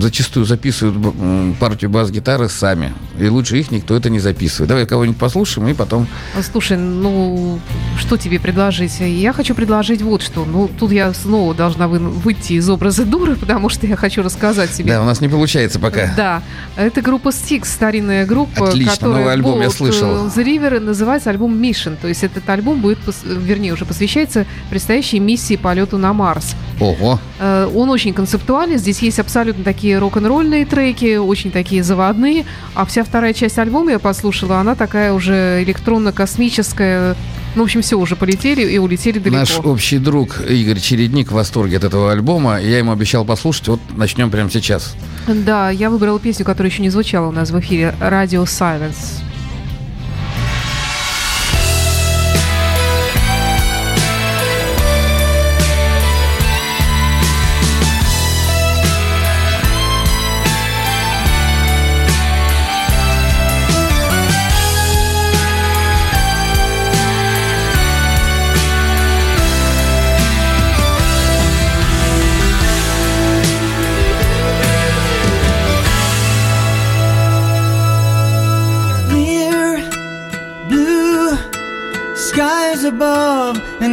зачастую 0.00 0.44
записывают 0.44 1.56
партию 1.58 1.90
бас-гитары 1.90 2.48
сами. 2.50 2.92
И 3.18 3.26
лучше 3.28 3.58
их 3.58 3.70
никто 3.70 3.96
это 3.96 4.10
не 4.10 4.20
записывает. 4.20 4.68
Давай 4.68 4.86
кого-нибудь 4.86 5.18
послушаем 5.18 5.68
и 5.68 5.74
потом... 5.74 6.06
Слушай, 6.52 6.76
ну, 6.76 7.58
что 7.98 8.18
тебе 8.18 8.38
предложить? 8.38 9.00
Я 9.00 9.32
хочу 9.32 9.54
предложить 9.54 10.02
вот 10.02 10.22
что. 10.22 10.44
Ну, 10.44 10.68
тут 10.68 10.92
я 10.92 11.14
снова 11.14 11.54
должна 11.54 11.88
вы- 11.88 11.98
выйти 11.98 12.54
из 12.54 12.68
образа 12.68 13.06
дуры, 13.06 13.36
потому 13.36 13.70
что 13.70 13.86
я 13.86 13.96
хочу 13.96 14.22
рассказать 14.22 14.72
тебе. 14.72 14.92
Да, 14.92 15.02
у 15.02 15.06
нас 15.06 15.20
не 15.22 15.28
получается 15.28 15.78
пока. 15.78 16.12
Да, 16.16 16.42
это 16.76 17.00
группа 17.00 17.28
Styx, 17.28 17.64
старинная 17.64 18.26
группа, 18.26 18.68
Отлично, 18.68 19.08
новый 19.08 19.32
альбом 19.32 19.62
я 19.62 19.70
слышал. 19.70 20.26
The 20.26 20.44
River 20.44 20.80
называется 20.80 21.30
альбом 21.30 21.54
Mission. 21.54 21.96
То 22.00 22.08
есть 22.08 22.22
этот 22.22 22.48
альбом 22.50 22.80
будет, 22.80 22.98
вернее, 23.24 23.75
уже 23.76 23.84
посвящается 23.84 24.46
предстоящей 24.70 25.20
миссии 25.20 25.56
полету 25.56 25.98
на 25.98 26.12
Марс. 26.12 26.54
Ого. 26.80 27.20
Э, 27.38 27.70
Он 27.72 27.90
очень 27.90 28.12
концептуальный, 28.12 28.78
здесь 28.78 28.98
есть 29.00 29.18
абсолютно 29.18 29.64
такие 29.64 29.98
рок-н-ролльные 29.98 30.66
треки, 30.66 31.16
очень 31.16 31.50
такие 31.50 31.82
заводные, 31.82 32.44
а 32.74 32.84
вся 32.84 33.04
вторая 33.04 33.32
часть 33.32 33.58
альбома 33.58 33.92
я 33.92 33.98
послушала, 33.98 34.58
она 34.58 34.74
такая 34.74 35.12
уже 35.12 35.62
электронно-космическая, 35.62 37.14
ну, 37.54 37.62
в 37.62 37.64
общем, 37.64 37.80
все, 37.80 37.98
уже 37.98 38.16
полетели 38.16 38.62
и 38.62 38.78
улетели 38.78 39.18
далеко. 39.18 39.38
Наш 39.38 39.58
общий 39.60 39.98
друг 39.98 40.40
Игорь 40.40 40.78
Чередник 40.78 41.30
в 41.30 41.34
восторге 41.34 41.78
от 41.78 41.84
этого 41.84 42.12
альбома. 42.12 42.60
Я 42.60 42.78
ему 42.78 42.92
обещал 42.92 43.24
послушать. 43.24 43.68
Вот 43.68 43.80
начнем 43.96 44.30
прямо 44.30 44.50
сейчас. 44.50 44.94
Да, 45.26 45.70
я 45.70 45.88
выбрала 45.88 46.20
песню, 46.20 46.44
которая 46.44 46.70
еще 46.70 46.82
не 46.82 46.90
звучала 46.90 47.28
у 47.28 47.32
нас 47.32 47.50
в 47.50 47.58
эфире, 47.58 47.94
Radio 48.00 48.44
Silence. 48.44 49.22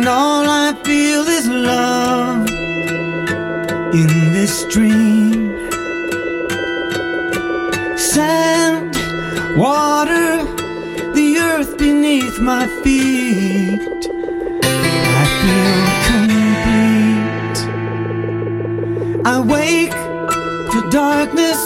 And 0.03 0.09
all 0.09 0.45
I 0.49 0.73
feel 0.83 1.25
is 1.29 1.47
love 1.47 2.49
in 3.93 4.33
this 4.33 4.65
dream. 4.65 5.55
Sand, 7.97 8.97
water, 9.57 10.43
the 11.13 11.37
earth 11.39 11.77
beneath 11.77 12.37
my 12.41 12.67
feet. 12.83 13.79
I 15.21 15.25
feel 15.41 15.83
complete. 16.11 17.59
I 19.25 19.39
wake 19.55 19.99
to 20.73 20.79
darkness 20.91 21.61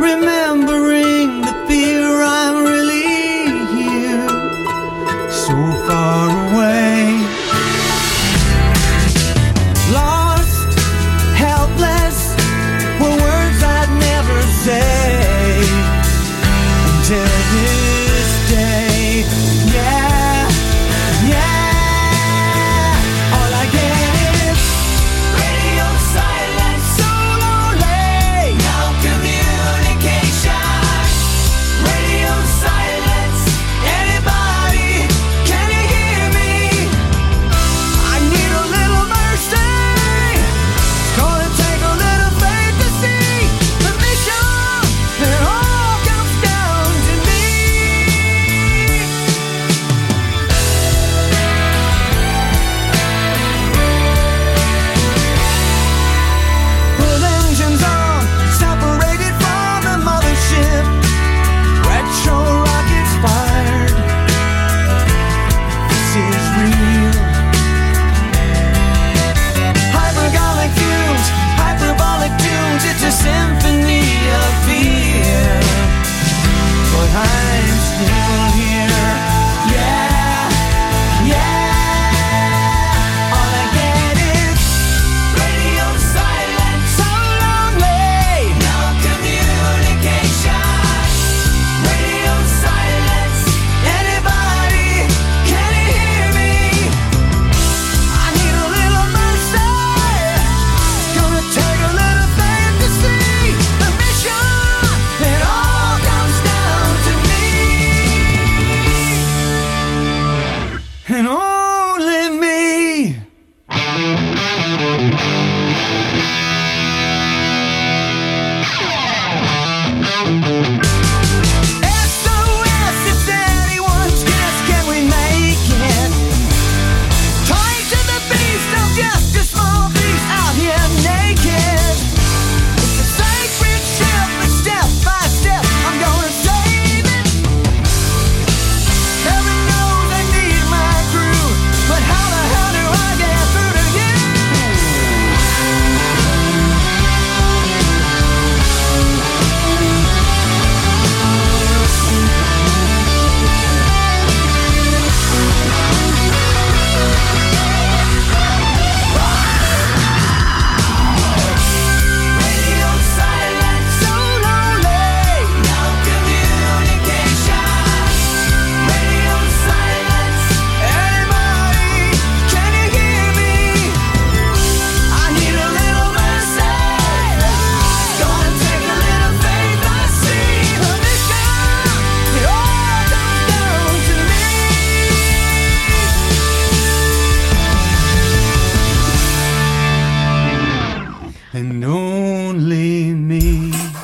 remembering 0.00 0.71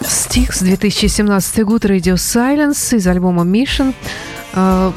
Стикс, 0.09 0.61
2017 0.61 1.65
год, 1.65 1.85
Radio 1.85 2.15
Silence 2.15 2.97
из 2.97 3.07
альбома 3.07 3.45
Mission. 3.45 3.95
А, 4.55 4.93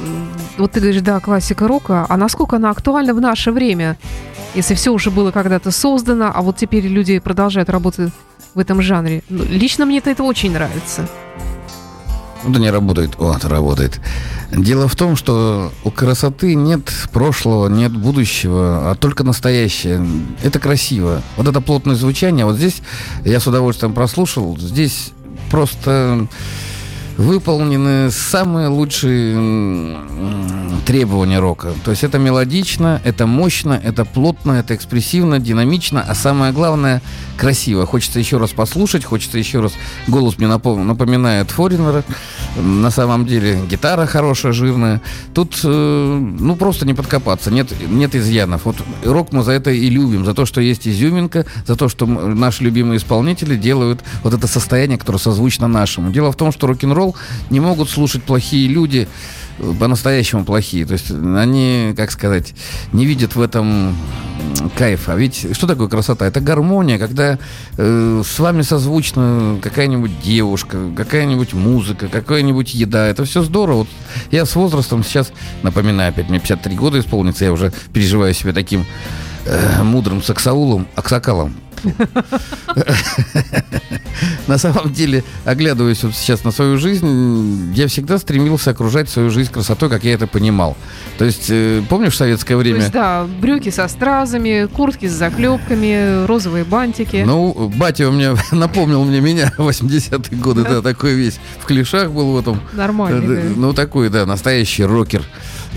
Вот 0.57 0.71
ты 0.71 0.79
говоришь, 0.79 1.01
да, 1.01 1.19
классика 1.19 1.67
рока. 1.67 2.05
А 2.07 2.17
насколько 2.17 2.55
она 2.55 2.69
актуальна 2.69 3.13
в 3.13 3.21
наше 3.21 3.51
время? 3.51 3.97
Если 4.55 4.73
все 4.73 4.91
уже 4.91 5.11
было 5.11 5.31
когда-то 5.31 5.71
создано, 5.71 6.31
а 6.33 6.41
вот 6.41 6.57
теперь 6.57 6.85
люди 6.87 7.19
продолжают 7.19 7.69
работать 7.69 8.11
в 8.53 8.59
этом 8.59 8.81
жанре. 8.81 9.23
Ну, 9.29 9.43
Лично 9.43 9.85
мне 9.85 9.99
это 9.99 10.23
очень 10.23 10.51
нравится. 10.51 11.07
Да 12.47 12.59
не 12.59 12.69
работает. 12.69 13.11
Вот, 13.17 13.45
работает. 13.45 13.99
Дело 14.51 14.87
в 14.87 14.95
том, 14.95 15.15
что 15.15 15.71
у 15.83 15.91
красоты 15.91 16.55
нет 16.55 16.91
прошлого, 17.11 17.67
нет 17.67 17.95
будущего, 17.95 18.91
а 18.91 18.95
только 18.95 19.23
настоящее. 19.23 20.05
Это 20.43 20.59
красиво. 20.59 21.21
Вот 21.37 21.47
это 21.47 21.61
плотное 21.61 21.95
звучание. 21.95 22.45
Вот 22.45 22.57
здесь 22.57 22.81
я 23.23 23.39
с 23.39 23.47
удовольствием 23.47 23.93
прослушал. 23.93 24.57
Здесь 24.57 25.11
просто 25.49 26.27
выполнены 27.17 28.11
самые 28.11 28.67
лучшие 28.67 29.97
требования 30.85 31.39
рока. 31.39 31.73
То 31.83 31.91
есть 31.91 32.03
это 32.03 32.17
мелодично, 32.17 33.01
это 33.03 33.27
мощно, 33.27 33.79
это 33.81 34.05
плотно, 34.05 34.53
это 34.53 34.75
экспрессивно, 34.75 35.39
динамично, 35.39 36.03
а 36.07 36.15
самое 36.15 36.51
главное 36.53 37.01
красиво. 37.37 37.85
Хочется 37.85 38.19
еще 38.19 38.37
раз 38.37 38.51
послушать, 38.51 39.03
хочется 39.03 39.37
еще 39.37 39.61
раз. 39.61 39.73
Голос 40.07 40.37
мне 40.37 40.47
напом- 40.47 40.83
напоминает 40.83 41.51
Форинера. 41.51 42.03
На 42.55 42.91
самом 42.91 43.25
деле 43.25 43.59
гитара 43.69 44.05
хорошая, 44.05 44.51
жирная. 44.51 45.01
Тут, 45.33 45.59
э, 45.63 46.19
ну, 46.39 46.55
просто 46.55 46.85
не 46.85 46.93
подкопаться, 46.93 47.51
нет, 47.51 47.73
нет 47.89 48.15
изъянов. 48.15 48.65
Вот 48.65 48.75
рок 49.03 49.31
мы 49.31 49.43
за 49.43 49.53
это 49.53 49.71
и 49.71 49.89
любим, 49.89 50.25
за 50.25 50.33
то, 50.33 50.45
что 50.45 50.61
есть 50.61 50.87
изюминка, 50.87 51.45
за 51.65 51.75
то, 51.75 51.89
что 51.89 52.05
наши 52.05 52.63
любимые 52.63 52.97
исполнители 52.97 53.55
делают 53.55 54.01
вот 54.23 54.33
это 54.33 54.47
состояние, 54.47 54.97
которое 54.97 55.19
созвучно 55.19 55.67
нашему. 55.67 56.11
Дело 56.11 56.31
в 56.31 56.35
том, 56.35 56.51
что 56.51 56.67
рок-н-ролл 56.67 57.00
не 57.49 57.59
могут 57.59 57.89
слушать 57.89 58.23
плохие 58.23 58.67
люди, 58.67 59.07
э, 59.59 59.73
по-настоящему 59.79 60.45
плохие. 60.45 60.85
То 60.85 60.93
есть 60.93 61.11
они, 61.11 61.93
как 61.95 62.11
сказать, 62.11 62.53
не 62.93 63.05
видят 63.05 63.35
в 63.35 63.41
этом 63.41 63.95
кайфа. 64.77 65.13
А 65.13 65.15
ведь 65.15 65.55
что 65.55 65.67
такое 65.67 65.87
красота? 65.87 66.25
Это 66.25 66.41
гармония, 66.41 66.97
когда 66.97 67.37
э, 67.77 68.23
с 68.25 68.39
вами 68.39 68.61
созвучна 68.61 69.59
какая-нибудь 69.61 70.21
девушка, 70.21 70.77
какая-нибудь 70.95 71.53
музыка, 71.53 72.07
какая-нибудь 72.07 72.73
еда. 72.73 73.07
Это 73.07 73.25
все 73.25 73.43
здорово. 73.43 73.79
Вот 73.79 73.87
я 74.31 74.45
с 74.45 74.55
возрастом 74.55 75.03
сейчас, 75.03 75.31
напоминаю 75.63 76.09
опять, 76.09 76.29
мне 76.29 76.39
53 76.39 76.75
года 76.75 76.99
исполнится, 76.99 77.45
я 77.45 77.51
уже 77.51 77.71
переживаю 77.93 78.33
себя 78.33 78.53
таким 78.53 78.85
э, 79.45 79.83
мудрым 79.83 80.21
саксаулом, 80.21 80.87
аксакалом. 80.95 81.55
На 84.47 84.57
самом 84.57 84.91
деле, 84.93 85.23
оглядываясь 85.45 86.03
вот 86.03 86.13
сейчас 86.15 86.43
на 86.43 86.51
свою 86.51 86.77
жизнь, 86.77 87.71
я 87.73 87.87
всегда 87.87 88.17
стремился 88.19 88.71
окружать 88.71 89.09
свою 89.09 89.29
жизнь 89.29 89.51
красотой, 89.51 89.89
как 89.89 90.03
я 90.03 90.13
это 90.13 90.27
понимал. 90.27 90.77
То 91.17 91.25
есть, 91.25 91.47
э, 91.49 91.81
помнишь 91.89 92.13
в 92.13 92.17
советское 92.17 92.53
То 92.53 92.59
время? 92.59 92.79
есть, 92.81 92.91
да, 92.91 93.27
брюки 93.41 93.69
со 93.69 93.87
стразами, 93.87 94.67
куртки 94.67 95.07
с 95.07 95.13
заклепками, 95.13 96.25
розовые 96.25 96.65
бантики. 96.65 97.23
Ну, 97.25 97.71
батя 97.75 98.09
у 98.09 98.11
меня 98.11 98.35
напомнил 98.51 99.03
мне 99.03 99.21
меня 99.21 99.51
80-е 99.57 100.37
годы, 100.37 100.63
да, 100.63 100.81
такой 100.81 101.13
весь 101.13 101.39
в 101.59 101.65
клешах 101.65 102.11
был 102.11 102.33
в 102.33 102.39
этом. 102.39 102.59
Нормальный, 102.73 103.41
Э. 103.41 103.53
Ну, 103.55 103.73
такой, 103.73 104.09
да, 104.09 104.25
настоящий 104.25 104.83
рокер. 104.83 105.23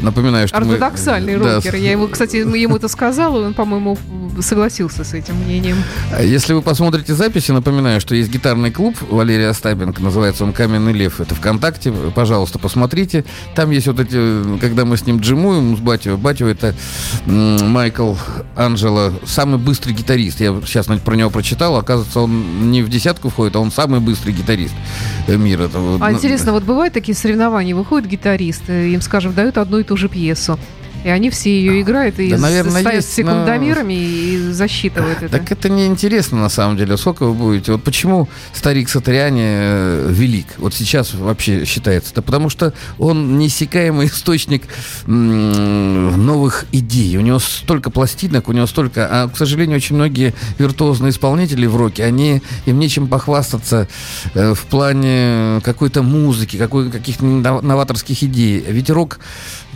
Напоминаю, 0.03 0.49
что 0.49 0.61
мы- 0.61 0.75
Ортодоксальный 0.75 1.37
Да, 1.39 1.57
рокер. 1.57 1.75
Я 1.77 1.93
ему, 1.93 2.09
кстати, 2.09 2.37
ему 2.37 2.77
это 2.77 2.89
сказала, 2.89 3.43
и 3.43 3.47
он, 3.47 3.55
по-моему, 3.55 3.97
согласился 4.41 5.05
с 5.05 5.15
этим 5.15 5.37
мнением. 5.37 5.77
Если 6.21 6.53
вы 6.53 6.63
посмотрите 6.63 7.15
записи, 7.15 7.53
напоминаю, 7.53 8.01
что 8.01 8.15
есть 8.15 8.31
гитарный 8.31 8.71
клуб 8.71 8.97
Валерия 9.09 9.49
Остапенко, 9.49 10.03
называется 10.03 10.45
он 10.45 10.53
«Каменный 10.53 10.93
лев». 10.93 11.21
Это 11.21 11.35
ВКонтакте, 11.35 11.93
пожалуйста, 12.15 12.59
посмотрите. 12.59 13.25
Там 13.55 13.71
есть 13.71 13.87
вот 13.87 14.01
эти, 14.01 14.59
когда 14.59 14.85
мы 14.85 14.97
с 14.97 15.07
ним 15.07 15.19
джимуем, 15.21 15.77
с 15.77 15.81
Батю. 15.81 16.19
Батю 16.19 16.47
это 16.47 16.75
Майкл 17.27 18.15
Анджело, 18.57 19.13
самый 19.25 19.59
быстрый 19.59 19.93
гитарист. 19.93 20.41
Я 20.41 20.55
сейчас 20.67 20.87
про 20.87 21.15
него 21.15 21.31
прочитал, 21.31 21.77
оказывается, 21.77 22.21
он 22.21 22.71
не 22.71 22.83
в 22.83 22.89
десятку 22.89 23.29
входит, 23.29 23.57
а 23.57 23.61
он 23.61 23.71
самый 23.71 24.01
быстрый 24.01 24.33
гитарист 24.33 24.75
э, 25.27 25.37
мира. 25.37 25.71
А 25.73 25.79
ну, 25.79 26.13
интересно, 26.13 26.53
вот 26.53 26.65
бывают 26.65 26.93
такие 26.95 27.15
соревнования, 27.17 27.75
выходят 27.75 28.09
гитаристы, 28.09 28.93
им, 28.93 29.01
скажем, 29.01 29.33
дают 29.35 29.59
одну 29.59 29.81
и 29.85 29.87
ту 29.87 29.97
же 29.97 30.09
пьесу. 30.09 30.59
И 31.05 31.09
они 31.11 31.29
все 31.29 31.51
ее 31.51 31.83
играют 31.83 32.19
и 32.19 32.31
Да, 32.31 32.39
наверное, 32.39 32.81
ставят 32.81 33.05
есть, 33.05 33.13
секундомерами 33.13 33.93
и 33.93 34.53
засчитывают 34.53 35.23
это. 35.23 35.39
Так 35.39 35.53
это 35.53 35.69
не 35.69 35.87
интересно 35.87 36.41
на 36.41 36.49
самом 36.49 36.79
деле. 36.79 36.97
Сколько 36.97 37.27
вы 37.27 37.35
будете? 37.35 37.73
Вот 37.73 37.85
почему 37.85 38.27
старик 38.55 38.89
Сатриани 38.89 39.43
э, 39.45 40.09
велик? 40.11 40.47
Вот 40.57 40.73
сейчас 40.73 41.13
вообще 41.13 41.67
считается. 41.67 42.15
Да 42.15 42.23
потому 42.23 42.49
что 42.49 42.73
он 42.97 43.39
неиссякаемый 43.39 44.07
источник 44.15 44.63
новых 45.07 46.65
идей. 46.73 47.19
У 47.19 47.21
него 47.21 47.39
столько 47.39 47.91
пластинок, 47.91 48.49
у 48.49 48.53
него 48.53 48.67
столько... 48.67 49.07
А, 49.11 49.29
к 49.29 49.37
сожалению, 49.37 49.77
очень 49.77 49.97
многие 49.97 50.33
виртуозные 50.59 51.11
исполнители 51.11 51.67
в 51.67 51.77
роке, 51.77 52.05
они, 52.05 52.41
им 52.65 52.79
нечем 52.79 53.09
похвастаться 53.09 53.89
э, 54.33 54.55
в 54.55 54.61
плане 54.65 55.61
какой-то 55.63 56.03
музыки, 56.03 56.57
какой, 56.57 56.91
каких-то 56.91 57.27
нов- 57.27 57.63
новаторских 57.63 58.23
идей. 58.23 58.65
Ведь 58.67 58.89
рок 58.89 59.19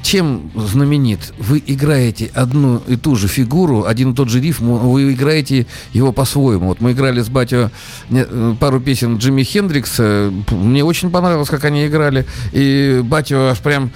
чем 0.02 0.50
знаменит? 0.54 1.32
Вы 1.38 1.62
играете 1.66 2.30
одну 2.34 2.82
и 2.86 2.96
ту 2.96 3.16
же 3.16 3.28
фигуру, 3.28 3.84
один 3.84 4.12
и 4.12 4.14
тот 4.14 4.28
же 4.28 4.40
рифм, 4.40 4.66
вы 4.72 5.12
играете 5.12 5.66
его 5.92 6.12
по-своему. 6.12 6.68
Вот 6.68 6.80
мы 6.80 6.92
играли 6.92 7.20
с 7.20 7.28
батю 7.28 7.70
э, 8.10 8.54
пару 8.58 8.80
песен 8.80 9.18
Джимми 9.18 9.42
Хендрикса, 9.42 10.32
мне 10.50 10.84
очень 10.84 11.10
понравилось, 11.10 11.48
как 11.48 11.64
они 11.64 11.86
играли, 11.86 12.26
и 12.52 13.00
батю 13.04 13.48
аж 13.50 13.58
прям 13.58 13.90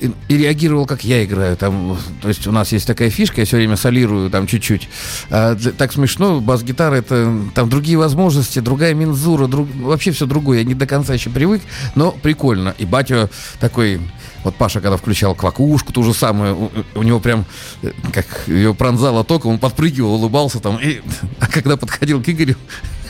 и, 0.00 0.10
и 0.28 0.36
реагировал, 0.36 0.86
как 0.86 1.04
я 1.04 1.24
играю. 1.24 1.56
Там, 1.56 1.96
то 2.22 2.28
есть 2.28 2.46
у 2.46 2.52
нас 2.52 2.72
есть 2.72 2.86
такая 2.86 3.10
фишка, 3.10 3.40
я 3.40 3.46
все 3.46 3.56
время 3.56 3.76
солирую 3.76 4.30
там 4.30 4.46
чуть-чуть. 4.46 4.88
А, 5.30 5.56
так 5.76 5.92
смешно, 5.92 6.40
бас-гитара 6.40 6.96
это 6.96 7.32
там 7.54 7.68
другие 7.68 7.98
возможности, 7.98 8.60
другая 8.60 8.94
мензура, 8.94 9.46
друг- 9.46 9.68
вообще 9.76 10.12
все 10.12 10.26
другое. 10.26 10.58
Я 10.58 10.64
не 10.64 10.74
до 10.74 10.86
конца 10.86 11.14
еще 11.14 11.30
привык, 11.30 11.62
но 11.94 12.12
прикольно. 12.12 12.74
И 12.78 12.84
батя 12.84 13.30
такой, 13.58 14.00
вот 14.44 14.54
Паша, 14.56 14.80
когда 14.80 14.96
включал 14.96 15.34
квакушку, 15.34 15.92
ту 15.92 16.02
же 16.02 16.14
самую, 16.14 16.56
у, 16.56 16.70
у 16.94 17.02
него 17.02 17.20
прям, 17.20 17.44
э, 17.82 17.92
как 18.12 18.26
ее 18.46 18.74
пронзало 18.74 19.24
током, 19.24 19.52
он 19.52 19.58
подпрыгивал, 19.58 20.14
улыбался 20.14 20.60
там. 20.60 20.78
И, 20.78 21.00
а 21.40 21.46
когда 21.46 21.76
подходил 21.76 22.22
к 22.22 22.28
Игорю, 22.28 22.56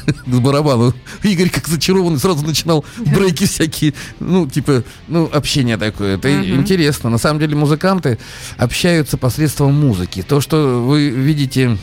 барабану. 0.26 0.94
Игорь, 1.22 1.50
как 1.50 1.68
зачарованный, 1.68 2.18
сразу 2.18 2.44
начинал 2.44 2.84
брейки 2.98 3.46
всякие. 3.46 3.94
Ну, 4.18 4.46
типа, 4.46 4.84
ну, 5.08 5.28
общение 5.32 5.76
такое. 5.76 6.16
Это 6.16 6.44
интересно. 6.44 7.10
На 7.10 7.18
самом 7.18 7.40
деле 7.40 7.56
музыканты 7.56 8.18
общаются 8.56 9.16
посредством 9.16 9.74
музыки. 9.74 10.22
То, 10.26 10.40
что 10.40 10.84
вы 10.84 11.08
видите, 11.08 11.76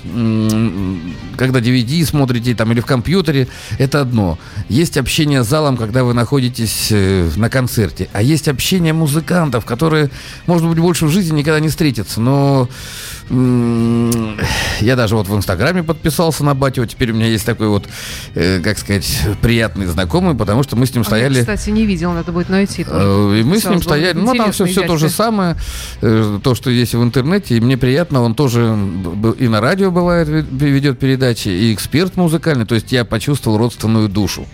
когда 1.38 1.60
DVD 1.60 2.06
смотрите 2.06 2.56
там 2.56 2.72
или 2.72 2.80
в 2.80 2.86
компьютере, 2.86 3.48
это 3.78 4.02
одно. 4.02 4.38
Есть 4.70 4.98
общение 4.98 5.44
с 5.44 5.48
залом, 5.48 5.78
когда 5.78 6.04
вы 6.04 6.14
находитесь 6.14 6.90
э, 6.92 7.30
на 7.36 7.50
концерте. 7.50 8.10
А 8.14 8.22
есть 8.22 8.48
общение 8.48 8.94
музыкантов, 8.94 9.66
которые, 9.66 10.10
может 10.46 10.68
быть, 10.68 10.80
больше 10.80 11.06
в 11.06 11.10
жизни 11.10 11.38
никогда 11.38 11.60
не 11.60 11.70
встретятся. 11.70 12.22
Но 12.22 12.70
я 13.30 14.96
даже 14.96 15.16
вот 15.16 15.28
в 15.28 15.36
Инстаграме 15.36 15.84
подписался 15.84 16.44
на 16.44 16.54
батю. 16.54 16.86
Теперь 16.86 17.12
у 17.12 17.16
меня 17.16 17.28
есть 17.28 17.46
такой 17.46 17.68
вот, 17.68 17.86
э, 18.36 18.60
как 18.62 18.78
сказать, 18.78 19.22
приятный 19.42 19.86
знакомый, 19.88 20.36
потому 20.36 20.64
что 20.64 20.76
мы 20.76 20.86
с 20.86 20.94
ним 20.94 21.02
А 21.02 21.04
я, 21.04 21.06
стояли... 21.28 21.40
кстати, 21.42 21.70
не 21.70 21.86
видел, 21.86 22.12
надо 22.14 22.32
будет 22.32 22.50
найти. 22.50 22.84
тоже. 22.84 22.98
Э, 23.00 23.40
И 23.40 23.44
мы 23.44 23.60
с 23.60 23.66
ним 23.66 23.82
стояли, 23.82 24.18
ну 24.18 24.34
там 24.36 24.52
все, 24.52 24.66
все 24.66 24.82
то 24.84 24.98
же 24.98 25.10
самое, 25.10 25.56
э, 26.02 26.40
то, 26.44 26.56
что 26.56 26.70
есть 26.70 26.94
в 26.94 27.04
интернете, 27.04 27.58
и 27.58 27.60
мне 27.60 27.78
приятно, 27.78 28.22
он 28.22 28.34
тоже 28.36 28.78
и 29.40 29.48
на 29.48 29.62
радио 29.62 29.92
бывает, 29.92 30.28
ве- 30.28 30.46
ведет 30.70 31.00
передачи, 31.00 31.50
и 31.50 31.74
эксперт 31.74 32.16
музыкальный, 32.18 32.66
то 32.66 32.76
есть 32.76 32.92
я 32.92 33.04
почувствовал 33.06 33.58
родственную 33.58 34.08
душу. 34.10 34.46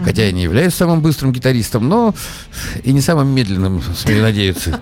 Хотя 0.00 0.24
я 0.26 0.32
не 0.32 0.42
являюсь 0.42 0.74
самым 0.74 1.00
быстрым 1.00 1.32
гитаристом, 1.32 1.88
но 1.88 2.14
и 2.82 2.92
не 2.92 3.00
самым 3.00 3.28
медленным, 3.28 3.82
смею 3.96 4.22
надеяться. 4.22 4.80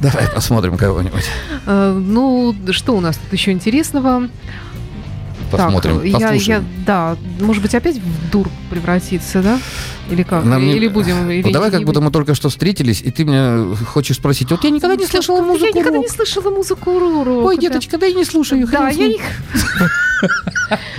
Давай 0.00 0.28
посмотрим 0.28 0.76
кого-нибудь. 0.76 1.24
Э, 1.66 1.92
ну, 1.92 2.54
что 2.70 2.96
у 2.96 3.00
нас 3.00 3.16
тут 3.16 3.32
еще 3.32 3.52
интересного? 3.52 4.28
Посмотрим, 5.50 5.96
так, 5.96 6.04
я, 6.04 6.12
послушаем. 6.12 6.60
я, 6.60 6.84
да, 6.84 7.16
может 7.40 7.62
быть, 7.62 7.74
опять 7.74 7.96
в 7.96 8.30
дур 8.30 8.48
превратиться, 8.68 9.42
да? 9.42 9.58
Или 10.10 10.22
как? 10.22 10.44
Нам 10.44 10.62
не- 10.66 10.74
Или 10.76 10.88
будем... 10.88 11.30
Или 11.30 11.50
давай, 11.52 11.70
не 11.70 11.76
как 11.76 11.86
будто 11.86 12.00
мы 12.02 12.10
только 12.10 12.34
что 12.34 12.50
встретились, 12.50 13.00
и 13.00 13.10
ты 13.10 13.24
меня 13.24 13.74
хочешь 13.86 14.16
спросить, 14.16 14.50
вот 14.50 14.62
я 14.64 14.70
никогда 14.70 14.94
не 14.96 15.06
слышала 15.06 15.38
Я 15.38 15.42
музыку 15.44 15.78
никогда 15.78 15.96
рок. 15.96 16.02
не 16.04 16.08
слышала 16.08 16.50
музыку 16.50 16.98
рок. 16.98 17.46
Ой, 17.46 17.56
деточка, 17.58 17.96
да 17.96 18.06
я 18.06 18.14
не 18.14 18.24
слушаю 18.24 18.62
их. 18.62 18.70
Да, 18.70 18.88
я 18.90 19.06
их... 19.06 19.22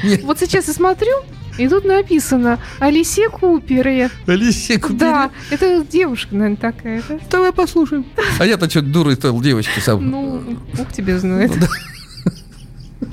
Вот 0.24 0.40
сейчас 0.40 0.68
я 0.68 0.74
смотрю, 0.74 1.14
и 1.60 1.68
тут 1.68 1.86
написано 1.86 2.58
Алисе 2.80 3.30
Купере. 3.30 4.10
Алисия 4.26 4.80
Купери. 4.80 5.00
Да, 5.00 5.30
это 5.52 5.84
девушка, 5.84 6.34
наверное, 6.36 6.58
такая. 6.58 7.04
да? 7.08 7.20
Давай 7.30 7.52
послушаем. 7.52 8.06
А 8.40 8.46
я-то 8.46 8.70
что, 8.70 8.82
дурой 8.82 9.16
стал 9.16 9.40
девочки 9.42 9.80
сам. 9.80 10.10
Ну, 10.10 10.42
ух 10.80 10.92
тебе 10.94 11.20
знает. 11.20 11.52
Ну, 11.56 11.62
да. 11.62 13.08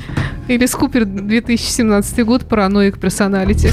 Или 0.49 0.67
Скупер 0.67 1.05
2017 1.05 2.25
год, 2.25 2.49
параноик 2.49 2.99
персоналити. 3.01 3.73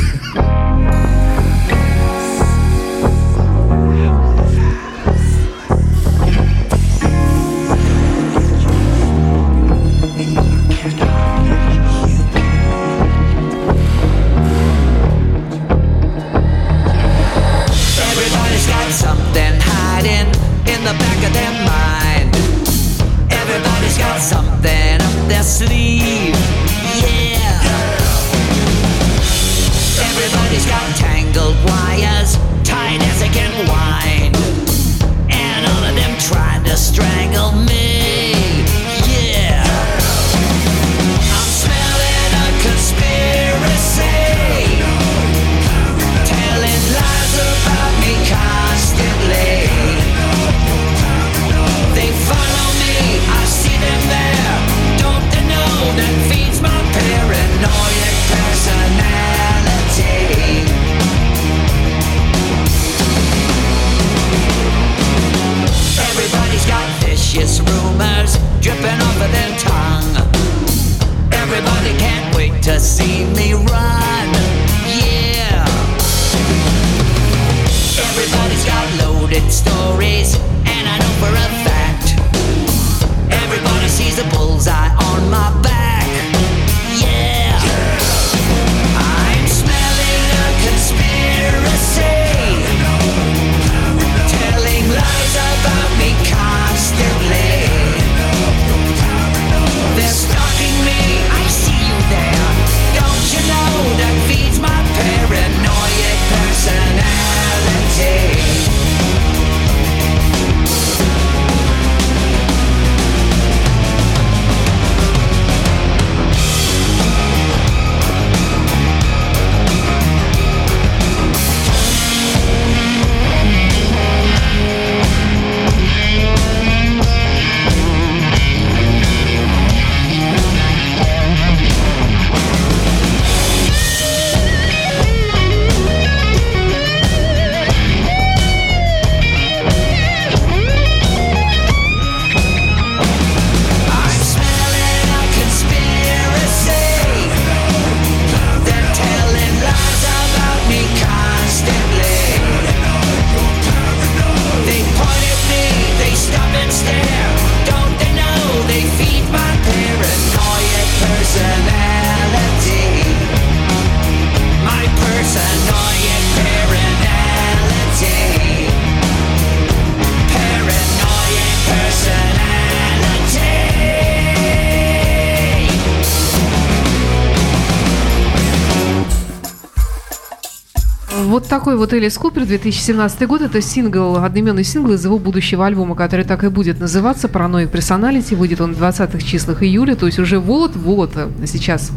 Вот 181.33 181.47
такой 181.47 181.77
вот 181.77 181.91
Элис 181.93 182.15
Купер, 182.19 182.45
2017 182.45 183.27
год. 183.27 183.41
Это 183.41 183.59
сингл, 183.59 184.17
одноименный 184.17 184.63
сингл 184.63 184.91
из 184.93 185.03
его 185.03 185.17
будущего 185.17 185.65
альбома, 185.65 185.95
который 185.95 186.25
так 186.25 186.43
и 186.43 186.49
будет 186.49 186.79
называться 186.79 187.27
«Параноик 187.27 187.71
Персоналити». 187.71 188.35
Выйдет 188.35 188.61
он 188.61 188.75
в 188.75 188.79
20-х 188.79 189.17
числах 189.17 189.63
июля, 189.63 189.95
то 189.95 190.05
есть 190.05 190.19
уже 190.19 190.37
вот-вот 190.37 191.13
э, 191.15 191.29
сейчас 191.47 191.89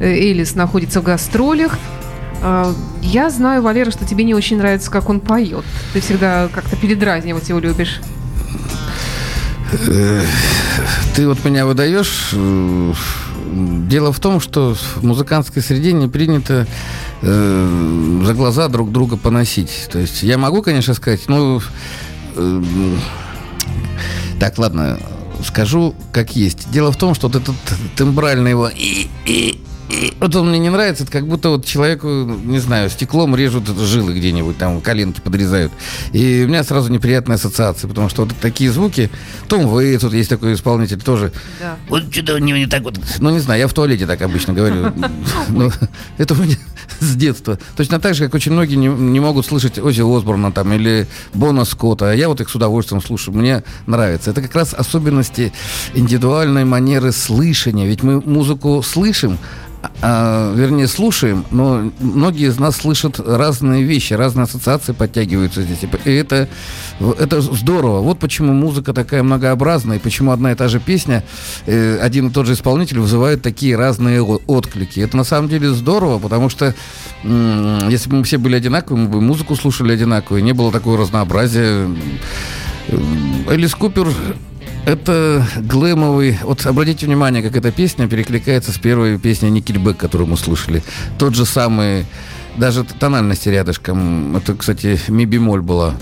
э, 0.00 0.08
Элис 0.08 0.56
находится 0.56 1.00
в 1.00 1.04
гастролях. 1.04 1.78
А, 2.42 2.74
Я 3.00 3.30
знаю, 3.30 3.62
Валера, 3.62 3.92
что 3.92 4.04
тебе 4.04 4.24
не 4.24 4.34
очень 4.34 4.58
нравится, 4.58 4.90
как 4.90 5.08
он 5.08 5.20
поет. 5.20 5.64
Ты 5.92 6.00
всегда 6.00 6.48
как-то 6.52 6.74
передразнивать 6.74 7.48
его 7.48 7.60
любишь. 7.60 8.00
Ты 11.14 11.28
вот 11.28 11.44
меня 11.44 11.64
выдаешь. 11.64 12.34
Дело 13.88 14.12
в 14.12 14.20
том, 14.20 14.40
что 14.40 14.74
в 14.74 15.02
музыкантской 15.02 15.62
среде 15.62 15.92
не 15.92 16.08
принято 16.08 16.66
э, 17.22 18.20
за 18.24 18.34
глаза 18.34 18.68
друг 18.68 18.92
друга 18.92 19.16
поносить. 19.16 19.88
То 19.90 19.98
есть 19.98 20.22
я 20.22 20.38
могу, 20.38 20.62
конечно, 20.62 20.94
сказать, 20.94 21.22
ну... 21.28 21.60
э, 22.36 22.62
так, 24.38 24.58
ладно, 24.58 24.98
скажу 25.44 25.94
как 26.12 26.36
есть. 26.36 26.70
Дело 26.70 26.92
в 26.92 26.96
том, 26.96 27.14
что 27.14 27.28
вот 27.28 27.36
этот 27.36 27.56
тембральный 27.96 28.50
его... 28.50 28.68
И, 28.68 29.08
и, 29.26 29.60
и, 29.88 30.12
вот 30.20 30.34
он 30.36 30.50
мне 30.50 30.58
не 30.58 30.70
нравится, 30.70 31.04
это 31.04 31.12
как 31.12 31.26
будто 31.26 31.50
вот 31.50 31.64
человеку, 31.64 32.08
не 32.08 32.58
знаю, 32.58 32.90
стеклом 32.90 33.34
режут 33.34 33.68
жилы 33.68 34.14
где-нибудь, 34.14 34.58
там 34.58 34.80
коленки 34.80 35.20
подрезают. 35.20 35.72
И 36.12 36.44
у 36.44 36.48
меня 36.48 36.62
сразу 36.64 36.92
неприятная 36.92 37.36
ассоциация, 37.36 37.88
потому 37.88 38.08
что 38.08 38.24
вот 38.24 38.34
такие 38.40 38.70
звуки, 38.70 39.10
Том 39.48 39.66
Вейтс, 39.68 40.02
вот 40.04 40.12
есть 40.12 40.28
такой 40.28 40.54
исполнитель 40.54 41.00
тоже, 41.00 41.32
Да. 41.60 41.76
вот 41.88 42.12
что-то 42.12 42.38
него 42.38 42.58
не 42.58 42.66
так 42.66 42.82
вот. 42.82 42.98
Ну, 43.18 43.30
не 43.30 43.38
знаю, 43.40 43.60
я 43.60 43.68
в 43.68 43.72
туалете 43.72 44.06
так 44.06 44.20
обычно 44.22 44.52
говорю. 44.52 44.92
Ну, 45.48 45.70
Это 46.18 46.34
у 46.34 46.36
меня 46.36 46.56
с 47.00 47.14
детства. 47.14 47.58
Точно 47.76 47.98
так 48.00 48.14
же, 48.14 48.24
как 48.24 48.34
очень 48.34 48.52
многие 48.52 48.74
не, 48.74 48.88
не 48.88 49.20
могут 49.20 49.46
слышать 49.46 49.78
Ози 49.78 50.02
Осборна 50.02 50.52
там 50.52 50.72
или 50.72 51.06
Бона 51.32 51.64
Скотта. 51.64 52.10
А 52.10 52.14
я 52.14 52.28
вот 52.28 52.40
их 52.40 52.48
с 52.50 52.54
удовольствием 52.54 53.00
слушаю. 53.02 53.34
Мне 53.36 53.62
нравится. 53.86 54.30
Это 54.30 54.42
как 54.42 54.54
раз 54.54 54.74
особенности 54.74 55.52
индивидуальной 55.94 56.64
манеры 56.64 57.12
слышания. 57.12 57.86
Ведь 57.86 58.02
мы 58.02 58.20
музыку 58.20 58.82
слышим, 58.82 59.38
а, 60.00 60.54
вернее, 60.54 60.88
слушаем, 60.88 61.44
но 61.50 61.90
многие 62.00 62.48
из 62.48 62.58
нас 62.58 62.76
слышат 62.76 63.20
разные 63.20 63.82
вещи, 63.82 64.12
разные 64.12 64.44
ассоциации 64.44 64.92
подтягиваются 64.92 65.62
здесь. 65.62 65.78
И 66.04 66.10
это, 66.10 66.48
это 67.18 67.40
здорово. 67.40 68.00
Вот 68.00 68.18
почему 68.18 68.52
музыка 68.52 68.92
такая 68.92 69.22
многообразная, 69.22 69.98
и 69.98 70.00
почему 70.00 70.32
одна 70.32 70.52
и 70.52 70.54
та 70.54 70.68
же 70.68 70.80
песня, 70.80 71.24
э, 71.66 71.98
один 72.00 72.28
и 72.28 72.30
тот 72.30 72.46
же 72.46 72.54
исполнитель 72.54 72.98
вызывает 72.98 73.42
такие 73.42 73.76
разные 73.76 74.22
отклики. 74.22 75.00
Это 75.00 75.16
на 75.16 75.24
самом 75.24 75.48
деле 75.48 75.70
здорово, 75.70 76.18
потому 76.18 76.48
что 76.48 76.74
м, 77.22 77.88
если 77.88 78.10
бы 78.10 78.16
мы 78.16 78.24
все 78.24 78.38
были 78.38 78.56
одинаковые, 78.56 79.04
мы 79.04 79.10
бы 79.10 79.20
музыку 79.20 79.54
слушали 79.56 79.92
одинаковую, 79.92 80.42
не 80.42 80.52
было 80.52 80.72
такого 80.72 80.98
разнообразия. 80.98 81.88
Элис 83.48 83.74
Купер 83.74 84.08
это 84.88 85.46
глэмовый... 85.56 86.38
Вот 86.42 86.64
обратите 86.64 87.04
внимание, 87.04 87.42
как 87.42 87.54
эта 87.56 87.70
песня 87.70 88.08
перекликается 88.08 88.72
с 88.72 88.78
первой 88.78 89.18
песней 89.18 89.50
Никельбек, 89.50 89.98
которую 89.98 90.28
мы 90.28 90.36
слышали. 90.36 90.82
Тот 91.18 91.34
же 91.34 91.44
самый... 91.44 92.06
Даже 92.56 92.82
тональности 92.82 93.50
рядышком. 93.50 94.36
Это, 94.36 94.52
кстати, 94.54 94.98
ми 95.06 95.26
бемоль 95.26 95.60
была. 95.60 95.94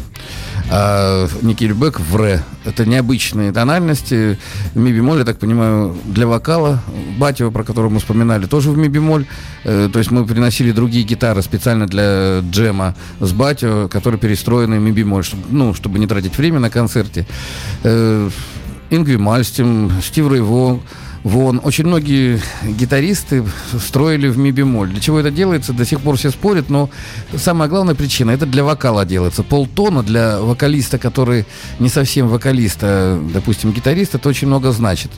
А 0.71 1.29
Никельбек 1.43 2.01
в 2.01 2.17
ре. 2.17 2.43
Это 2.65 2.87
необычные 2.87 3.53
тональности. 3.53 4.39
Ми 4.75 4.91
бемоль, 4.93 5.19
я 5.19 5.25
так 5.25 5.39
понимаю, 5.39 5.95
для 6.07 6.27
вокала. 6.27 6.83
Батева, 7.19 7.51
про 7.51 7.63
которого 7.63 7.91
мы 7.91 7.99
вспоминали, 7.99 8.47
тоже 8.47 8.71
в 8.71 8.79
ми 8.79 8.89
бемоль. 8.89 9.27
Э, 9.65 9.91
То 9.93 9.99
есть 9.99 10.11
мы 10.11 10.25
приносили 10.25 10.73
другие 10.73 11.05
гитары 11.05 11.43
специально 11.43 11.87
для 11.87 12.41
джема 12.41 12.95
с 13.21 13.33
Батева, 13.33 13.89
которые 13.89 14.19
перестроены 14.19 14.79
в 14.79 14.81
ми 14.81 14.93
бемоль, 14.93 15.25
чтобы, 15.25 15.43
ну, 15.51 15.75
чтобы 15.75 15.99
не 15.99 16.07
тратить 16.07 16.39
время 16.39 16.59
на 16.61 16.71
концерте. 16.71 17.27
Ингви 18.91 19.17
Мальстим, 19.17 19.91
Стив 20.03 20.29
Рэй 20.29 20.41
Вон, 20.41 20.81
Вон. 21.27 21.61
Очень 21.65 21.87
многие 21.87 22.41
гитаристы 22.63 23.45
строили 23.85 24.29
в 24.29 24.39
ми 24.39 24.53
бемоль. 24.53 24.91
Для 24.91 25.01
чего 25.01 25.19
это 25.19 25.33
делается, 25.33 25.73
до 25.73 25.85
сих 25.85 26.01
пор 26.01 26.17
все 26.17 26.31
спорят, 26.31 26.71
но 26.71 26.89
самая 27.37 27.69
главная 27.69 27.97
причина, 27.97 28.31
это 28.31 28.47
для 28.47 28.63
вокала 28.63 29.05
делается. 29.05 29.43
Полтона 29.43 30.05
для 30.05 30.39
вокалиста, 30.39 30.99
который 30.99 31.45
не 31.81 31.89
совсем 31.89 32.29
вокалист, 32.29 32.79
а, 32.83 33.21
допустим, 33.35 33.73
гитарист, 33.73 34.15
это 34.15 34.29
очень 34.29 34.47
много 34.47 34.71
значит. 34.71 35.11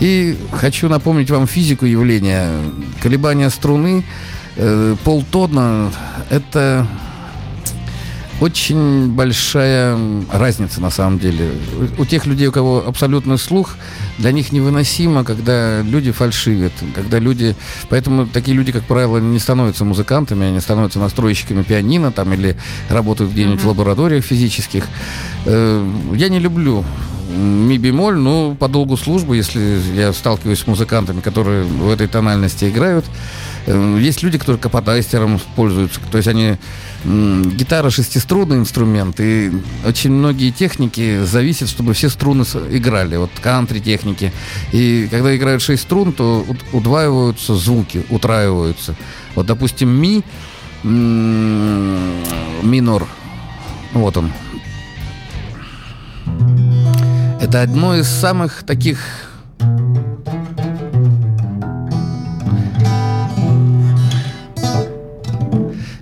И 0.00 0.36
хочу 0.50 0.88
напомнить 0.88 1.30
вам 1.30 1.46
физику 1.46 1.86
явления. 1.86 2.48
Колебания 3.00 3.48
струны, 3.48 4.04
э, 4.56 4.96
полтона, 5.04 5.92
это 6.28 6.88
очень 8.42 9.08
большая 9.12 9.96
разница 10.32 10.80
на 10.80 10.90
самом 10.90 11.20
деле. 11.20 11.52
У 11.98 12.04
тех 12.04 12.26
людей, 12.26 12.48
у 12.48 12.52
кого 12.52 12.84
абсолютный 12.84 13.38
слух, 13.38 13.76
для 14.18 14.32
них 14.32 14.50
невыносимо, 14.50 15.22
когда 15.22 15.80
люди 15.82 16.10
фальшивят, 16.10 16.72
когда 16.94 17.20
люди... 17.20 17.54
Поэтому 17.88 18.26
такие 18.26 18.56
люди, 18.56 18.72
как 18.72 18.82
правило, 18.82 19.18
не 19.18 19.38
становятся 19.38 19.84
музыкантами, 19.84 20.46
они 20.46 20.60
становятся 20.60 20.98
настройщиками 20.98 21.62
пианино 21.62 22.10
там 22.10 22.32
или 22.32 22.56
работают 22.90 23.30
где-нибудь 23.30 23.62
в 23.62 23.68
лабораториях 23.68 24.24
физических. 24.24 24.86
Э, 25.46 25.88
Я 26.14 26.28
не 26.28 26.40
люблю 26.40 26.84
ми 27.32 27.78
бемоль, 27.78 28.16
но 28.16 28.54
по 28.54 28.68
долгу 28.68 28.96
службы, 28.96 29.36
если 29.36 29.80
я 29.94 30.12
сталкиваюсь 30.12 30.60
с 30.60 30.66
музыкантами, 30.66 31.20
которые 31.20 31.64
в 31.64 31.90
этой 31.90 32.06
тональности 32.06 32.68
играют, 32.68 33.04
э, 33.66 33.98
есть 34.00 34.22
люди, 34.22 34.38
которые 34.38 34.60
каподайстером 34.60 35.40
пользуются, 35.56 36.00
то 36.10 36.18
есть 36.18 36.28
они 36.28 36.56
гитара 37.04 37.90
шестиструнный 37.90 38.58
инструмент, 38.58 39.18
и 39.18 39.50
очень 39.84 40.12
многие 40.12 40.50
техники 40.50 41.24
зависят, 41.24 41.68
чтобы 41.68 41.94
все 41.94 42.08
струны 42.08 42.44
играли, 42.70 43.16
вот 43.16 43.30
кантри 43.40 43.80
техники. 43.80 44.32
И 44.72 45.08
когда 45.10 45.36
играют 45.36 45.62
шесть 45.62 45.82
струн, 45.82 46.12
то 46.12 46.44
уд- 46.48 46.64
удваиваются 46.72 47.56
звуки, 47.56 48.04
утраиваются. 48.08 48.94
Вот, 49.34 49.46
допустим, 49.46 49.88
ми, 49.88 50.22
минор, 52.62 53.06
вот 53.92 54.16
он, 54.16 54.32
это 57.40 57.62
одно 57.62 57.96
из 57.96 58.06
самых 58.06 58.62
таких 58.64 59.31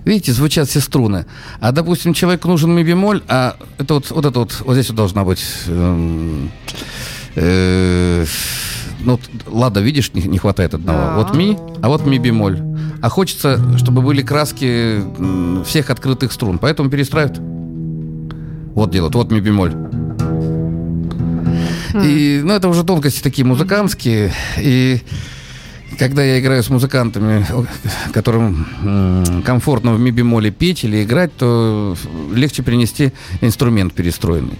Видите, 0.05 0.33
звучат 0.33 0.67
все 0.67 0.79
струны. 0.79 1.25
А, 1.59 1.71
допустим, 1.71 2.13
человеку 2.13 2.47
нужен 2.47 2.73
ми 2.73 2.83
бемоль, 2.83 3.21
а 3.27 3.55
это 3.77 3.95
вот, 3.95 4.09
вот 4.11 4.25
это 4.25 4.39
вот, 4.39 4.61
вот 4.65 4.73
здесь 4.73 4.89
вот 4.89 4.95
должна 4.95 5.23
быть... 5.23 5.43
эм, 5.67 6.51
э, 7.35 8.25
ну, 9.03 9.19
лада, 9.47 9.81
видишь, 9.81 10.13
не, 10.13 10.21
не 10.23 10.37
хватает 10.37 10.73
одного. 10.73 10.99
Да. 10.99 11.15
Вот 11.17 11.35
ми, 11.35 11.57
а 11.81 11.89
вот 11.89 12.05
ми 12.05 12.19
бемоль. 12.19 12.59
А 13.01 13.09
хочется, 13.09 13.59
чтобы 13.77 14.01
были 14.01 14.21
краски 14.21 15.01
всех 15.65 15.89
открытых 15.89 16.31
струн. 16.31 16.59
Поэтому 16.59 16.89
перестраивают. 16.89 17.39
Вот 18.75 18.91
делают, 18.91 19.15
вот 19.15 19.31
ми 19.31 19.39
бемоль. 19.39 19.73
И, 22.03 22.41
ну, 22.43 22.53
это 22.53 22.69
уже 22.69 22.83
тонкости 22.83 23.21
такие 23.21 23.45
музыкантские. 23.45 24.31
И 24.57 25.01
когда 25.97 26.23
я 26.23 26.39
играю 26.39 26.63
с 26.63 26.69
музыкантами, 26.69 27.45
которым 28.13 29.43
комфортно 29.45 29.93
в 29.93 29.99
ми 29.99 30.11
бемоле 30.11 30.51
петь 30.51 30.83
или 30.83 31.03
играть, 31.03 31.35
то 31.35 31.95
легче 32.33 32.63
принести 32.63 33.11
инструмент 33.41 33.93
перестроенный. 33.93 34.57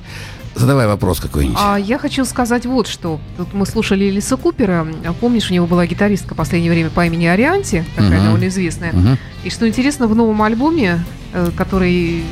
Задавай 0.53 0.85
вопрос 0.85 1.21
какой-нибудь. 1.21 1.57
А 1.61 1.77
я 1.77 1.97
хочу 1.97 2.25
сказать 2.25 2.65
вот 2.65 2.85
что. 2.87 3.21
Тут 3.37 3.53
мы 3.53 3.65
слушали 3.65 4.09
Элиса 4.09 4.35
Купера. 4.35 4.85
А 5.05 5.13
Помнишь, 5.13 5.49
у 5.49 5.53
него 5.53 5.65
была 5.65 5.85
гитаристка 5.87 6.33
в 6.33 6.37
последнее 6.37 6.69
время 6.71 6.89
по 6.89 7.05
имени 7.05 7.25
Арианти, 7.25 7.85
такая 7.95 8.17
Мгм. 8.17 8.25
довольно 8.25 8.47
известная. 8.49 8.91
Мгм. 8.91 9.17
И 9.45 9.49
что 9.49 9.65
интересно, 9.67 10.07
в 10.07 10.15
новом 10.15 10.41
альбоме, 10.41 11.05
э, 11.33 11.51
который 11.55 12.23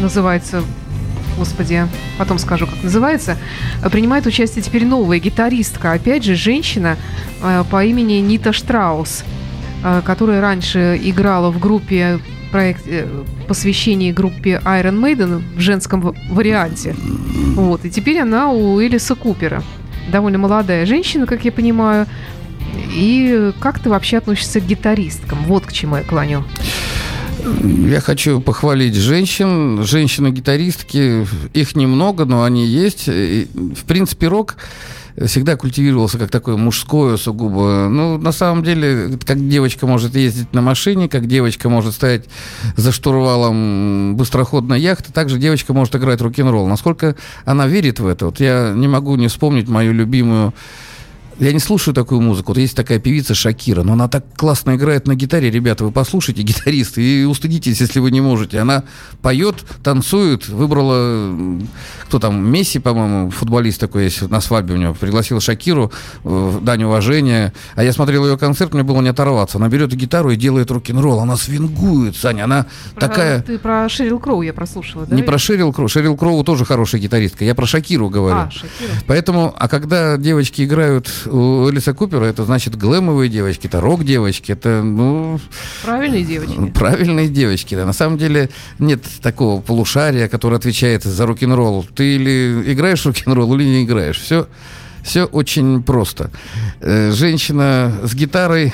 называется, 0.00 0.62
господи, 1.38 1.86
потом 2.18 2.38
скажу, 2.38 2.66
как 2.66 2.82
называется, 2.82 3.38
принимает 3.90 4.26
участие 4.26 4.62
теперь 4.62 4.84
новая 4.84 5.18
гитаристка, 5.18 5.92
опять 5.92 6.24
же, 6.24 6.34
женщина 6.34 6.96
э, 7.42 7.64
по 7.70 7.84
имени 7.84 8.14
Нита 8.14 8.52
Штраус, 8.52 9.24
э, 9.84 10.02
которая 10.04 10.40
раньше 10.40 11.00
играла 11.02 11.50
в 11.50 11.58
группе 11.58 12.18
проект 12.50 12.82
э, 12.86 13.06
посвящении 13.46 14.12
группе 14.12 14.60
Iron 14.64 15.00
Maiden 15.00 15.42
в 15.56 15.60
женском 15.60 16.14
варианте. 16.30 16.94
Вот, 17.54 17.84
и 17.84 17.90
теперь 17.90 18.18
она 18.20 18.50
у 18.50 18.80
Элиса 18.82 19.14
Купера. 19.14 19.62
Довольно 20.10 20.38
молодая 20.38 20.86
женщина, 20.86 21.26
как 21.26 21.44
я 21.44 21.52
понимаю. 21.52 22.06
И 22.94 23.52
как 23.60 23.78
ты 23.78 23.90
вообще 23.90 24.18
относишься 24.18 24.60
к 24.60 24.66
гитаристкам? 24.66 25.38
Вот 25.44 25.66
к 25.66 25.72
чему 25.72 25.96
я 25.96 26.02
клоню. 26.02 26.44
Я 27.64 28.00
хочу 28.00 28.40
похвалить 28.40 28.94
женщин. 28.94 29.82
Женщины-гитаристки, 29.82 31.26
их 31.54 31.76
немного, 31.76 32.24
но 32.24 32.44
они 32.44 32.66
есть. 32.66 33.04
И, 33.08 33.48
в 33.54 33.84
принципе, 33.84 34.28
рок 34.28 34.56
всегда 35.26 35.56
культивировался 35.56 36.18
как 36.18 36.30
такое 36.30 36.56
мужское 36.56 37.16
сугубо. 37.16 37.88
Ну, 37.90 38.18
на 38.18 38.32
самом 38.32 38.62
деле, 38.62 39.18
как 39.24 39.48
девочка 39.48 39.86
может 39.86 40.14
ездить 40.14 40.52
на 40.52 40.60
машине, 40.60 41.08
как 41.08 41.26
девочка 41.26 41.68
может 41.68 41.94
стоять 41.94 42.26
за 42.76 42.92
штурвалом 42.92 44.16
быстроходной 44.16 44.80
яхты, 44.80 45.12
так 45.12 45.28
же 45.28 45.38
девочка 45.38 45.72
может 45.72 45.96
играть 45.96 46.20
рок-н-ролл. 46.20 46.66
Насколько 46.68 47.16
она 47.44 47.66
верит 47.66 48.00
в 48.00 48.06
это, 48.06 48.26
вот 48.26 48.40
я 48.40 48.72
не 48.74 48.88
могу 48.88 49.16
не 49.16 49.28
вспомнить 49.28 49.68
мою 49.68 49.92
любимую 49.92 50.54
я 51.38 51.52
не 51.52 51.60
слушаю 51.60 51.94
такую 51.94 52.20
музыку. 52.20 52.52
Вот 52.52 52.58
есть 52.58 52.76
такая 52.76 52.98
певица 52.98 53.34
Шакира, 53.34 53.82
но 53.82 53.92
она 53.92 54.08
так 54.08 54.24
классно 54.36 54.74
играет 54.74 55.06
на 55.06 55.14
гитаре. 55.14 55.50
Ребята, 55.50 55.84
вы 55.84 55.92
послушайте, 55.92 56.42
гитаристы, 56.48 57.02
и 57.02 57.24
устыдитесь, 57.24 57.80
если 57.80 58.00
вы 58.00 58.10
не 58.10 58.20
можете. 58.20 58.58
Она 58.58 58.84
поет, 59.22 59.56
танцует, 59.82 60.48
выбрала, 60.48 61.58
кто 62.06 62.18
там, 62.18 62.50
Месси, 62.50 62.78
по-моему, 62.78 63.30
футболист 63.30 63.80
такой 63.80 64.04
есть, 64.04 64.28
на 64.28 64.40
свадьбе 64.40 64.74
у 64.74 64.76
него, 64.78 64.94
пригласил 64.94 65.40
Шакиру 65.40 65.92
э, 66.24 66.28
в 66.28 66.64
дань 66.64 66.84
уважения. 66.84 67.52
А 67.74 67.84
я 67.84 67.92
смотрел 67.92 68.26
ее 68.26 68.36
концерт, 68.36 68.74
мне 68.74 68.82
было 68.82 69.00
не 69.00 69.08
оторваться. 69.08 69.58
Она 69.58 69.68
берет 69.68 69.94
гитару 69.94 70.30
и 70.30 70.36
делает 70.36 70.70
рок-н-ролл. 70.70 71.20
Она 71.20 71.36
свингует, 71.36 72.16
Саня, 72.16 72.44
она 72.44 72.66
такая... 72.98 73.42
Ты 73.42 73.58
про 73.58 73.88
Шерил 73.88 74.18
Кроу 74.18 74.42
я 74.42 74.52
прослушала, 74.52 75.06
да? 75.06 75.14
Не 75.14 75.22
про 75.22 75.38
Шерил 75.38 75.72
Кроу. 75.72 75.88
Шерил 75.88 76.16
Кроу 76.16 76.42
тоже 76.42 76.64
хорошая 76.64 77.00
гитаристка. 77.00 77.44
Я 77.44 77.54
про 77.54 77.66
Шакиру 77.66 78.08
говорю. 78.08 78.36
А, 78.36 78.50
Шакира. 78.50 78.90
Поэтому, 79.06 79.54
а 79.56 79.68
когда 79.68 80.16
девочки 80.16 80.62
играют 80.62 81.08
у 81.30 81.70
Элиса 81.70 81.94
Купера, 81.94 82.24
это 82.24 82.44
значит 82.44 82.76
глэмовые 82.76 83.28
девочки, 83.28 83.66
это 83.66 83.80
рок-девочки, 83.80 84.52
это, 84.52 84.82
ну, 84.82 85.40
Правильные 85.84 86.24
девочки. 86.24 86.70
правильные 86.74 87.28
девочки. 87.28 87.74
Да. 87.74 87.84
На 87.86 87.92
самом 87.92 88.18
деле 88.18 88.50
нет 88.78 89.02
такого 89.22 89.60
полушария, 89.60 90.28
которое 90.28 90.56
отвечает 90.56 91.04
за 91.04 91.26
рок-н-ролл. 91.26 91.86
Ты 91.94 92.16
или 92.16 92.72
играешь 92.72 93.04
рок-н-ролл, 93.06 93.54
или 93.54 93.64
не 93.64 93.84
играешь. 93.84 94.18
Все, 94.20 94.46
все 95.04 95.24
очень 95.24 95.82
просто. 95.82 96.30
Э, 96.80 97.10
Женщина 97.12 97.92
с 98.02 98.14
гитарой 98.14 98.72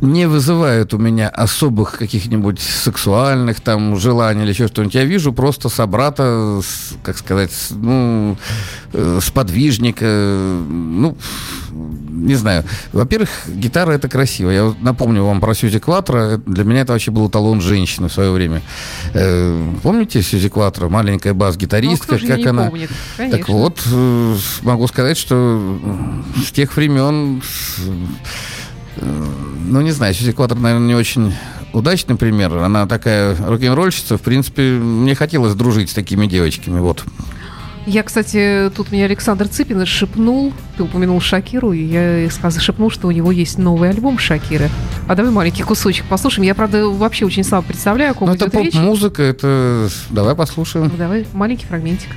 не 0.00 0.26
вызывает 0.26 0.92
у 0.94 0.98
меня 0.98 1.28
особых 1.28 1.98
каких-нибудь 1.98 2.60
сексуальных 2.60 3.60
там 3.60 3.96
желаний 3.96 4.42
или 4.42 4.50
еще 4.50 4.68
что-нибудь. 4.68 4.94
Я 4.94 5.04
вижу 5.04 5.32
просто 5.32 5.68
собрата, 5.68 6.60
как 7.02 7.16
сказать, 7.16 7.52
ну, 7.70 8.36
э, 8.92 9.20
сподвижника, 9.22 10.04
э, 10.06 10.64
ну, 10.68 11.16
не 12.16 12.34
знаю. 12.34 12.64
Во-первых, 12.92 13.28
гитара 13.46 13.92
это 13.92 14.08
красиво. 14.08 14.50
Я 14.50 14.74
напомню 14.80 15.24
вам 15.24 15.40
про 15.40 15.54
Сьюзи 15.54 15.78
Кватро. 15.78 16.38
Для 16.46 16.64
меня 16.64 16.80
это 16.80 16.92
вообще 16.92 17.10
был 17.10 17.28
талон 17.28 17.60
женщины 17.60 18.08
в 18.08 18.12
свое 18.12 18.30
время. 18.30 18.62
Э, 19.14 19.72
Помните 19.82 20.22
Сьюзи 20.22 20.48
Кватро? 20.48 20.88
Маленькая 20.88 21.32
Ну, 21.32 21.38
бас-гитаристка, 21.38 22.18
же 22.18 22.26
как 22.26 22.44
она... 22.46 22.68
помнит? 22.68 22.90
Конечно. 23.16 23.38
Так 23.38 23.48
вот, 23.48 23.80
э, 23.90 24.36
могу 24.62 24.86
сказать, 24.88 25.16
что 25.18 25.78
э, 26.36 26.42
с 26.46 26.52
тех 26.52 26.74
времен, 26.76 27.42
э, 27.78 27.90
ну, 29.00 29.80
не 29.80 29.90
знаю, 29.90 30.14
Сьюзи 30.14 30.32
Кватро, 30.32 30.58
наверное, 30.58 30.86
не 30.86 30.94
очень 30.94 31.34
удачный 31.72 32.16
пример. 32.16 32.56
Она 32.56 32.86
такая 32.86 33.36
рок-н-ролльщица. 33.36 34.16
В 34.16 34.22
принципе, 34.22 34.62
мне 34.62 35.14
хотелось 35.14 35.54
дружить 35.54 35.90
с 35.90 35.94
такими 35.94 36.26
девочками. 36.26 36.80
Вот. 36.80 37.04
Я, 37.86 38.02
кстати, 38.02 38.72
тут 38.74 38.90
меня 38.90 39.04
Александр 39.04 39.46
Цыпин 39.46 39.86
шепнул, 39.86 40.52
ты 40.76 40.82
упомянул 40.82 41.20
Шакиру, 41.20 41.72
и 41.72 41.84
я 41.84 42.28
шепнул, 42.58 42.90
что 42.90 43.06
у 43.06 43.12
него 43.12 43.30
есть 43.30 43.58
новый 43.58 43.90
альбом 43.90 44.18
Шакиры. 44.18 44.68
А 45.06 45.14
давай 45.14 45.30
маленький 45.30 45.62
кусочек 45.62 46.04
послушаем. 46.06 46.46
Я, 46.46 46.56
правда, 46.56 46.88
вообще 46.88 47.24
очень 47.24 47.44
слабо 47.44 47.68
представляю, 47.68 48.10
о 48.10 48.14
ком 48.14 48.28
Ну, 48.28 48.34
это 48.34 48.50
поп-музыка, 48.50 49.22
это... 49.22 49.88
Давай 50.10 50.34
послушаем. 50.34 50.86
Ну, 50.86 50.96
Давай 50.98 51.26
маленький 51.32 51.66
фрагментик. 51.66 52.10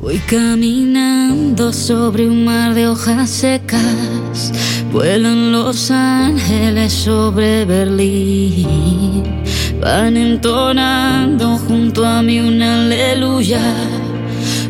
Voy 0.00 0.18
caminando 0.18 1.72
sobre 1.72 2.28
un 2.28 2.44
mar 2.44 2.72
de 2.72 2.86
hojas 2.86 3.28
secas. 3.30 4.52
Vuelan 4.92 5.50
los 5.50 5.90
ángeles 5.90 6.92
sobre 6.92 7.64
Berlín. 7.64 9.42
Van 9.80 10.16
entonando 10.16 11.58
junto 11.58 12.06
a 12.06 12.22
mí 12.22 12.38
una 12.38 12.82
aleluya. 12.82 13.60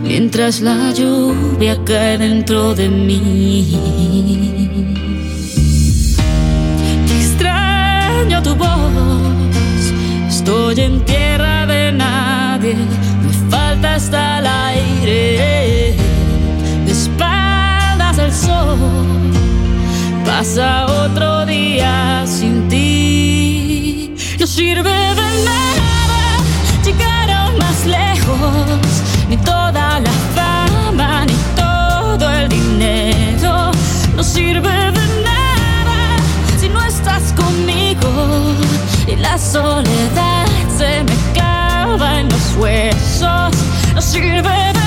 Mientras 0.03 0.63
la 0.63 0.93
lluvia 0.95 1.79
cae 1.85 2.17
dentro 2.17 2.75
de 2.75 2.89
mí. 2.89 3.79
Extraño 7.21 8.43
tu 8.43 8.55
voz. 8.55 9.93
Estoy 10.27 10.81
en 10.81 11.05
tierra 11.05 11.18
Pasa 20.39 20.87
otro 20.87 21.45
día 21.47 22.23
sin 22.25 22.69
ti. 22.69 24.15
No 24.39 24.47
sirve 24.47 24.93
de 24.93 25.45
nada 25.45 26.39
llegar 26.85 27.29
más 27.59 27.85
lejos. 27.85 29.03
Ni 29.29 29.37
toda 29.39 29.99
la 29.99 30.13
fama, 30.37 31.27
ni 31.27 31.35
todo 31.57 32.31
el 32.31 32.49
dinero. 32.49 33.73
No 34.15 34.23
sirve 34.23 34.93
de 34.99 35.07
nada 35.25 36.19
si 36.57 36.69
no 36.69 36.85
estás 36.85 37.33
conmigo. 37.33 38.09
Y 39.09 39.17
la 39.17 39.37
soledad 39.39 40.47
se 40.79 41.03
me 41.03 41.17
clava 41.35 42.21
en 42.21 42.29
los 42.29 42.55
huesos. 42.57 43.57
No 43.93 44.01
sirve 44.01 44.73
de 44.73 44.78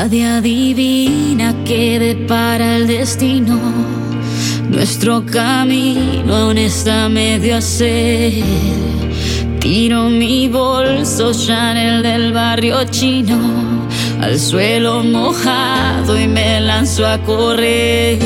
Nadie 0.00 0.26
adivina 0.26 1.52
qué 1.64 1.98
depara 1.98 2.76
el 2.76 2.86
destino. 2.86 3.58
Nuestro 4.70 5.26
camino 5.26 6.36
aún 6.36 6.56
está 6.56 7.06
a 7.06 7.08
medio 7.08 7.56
hacer. 7.56 8.44
Tiro 9.58 10.08
mi 10.08 10.48
bolso 10.48 11.32
Chanel 11.32 12.04
del 12.04 12.32
barrio 12.32 12.84
chino 12.84 13.38
al 14.22 14.38
suelo 14.38 15.02
mojado 15.02 16.16
y 16.16 16.28
me 16.28 16.60
lanzo 16.60 17.04
a 17.04 17.18
correr. 17.24 18.20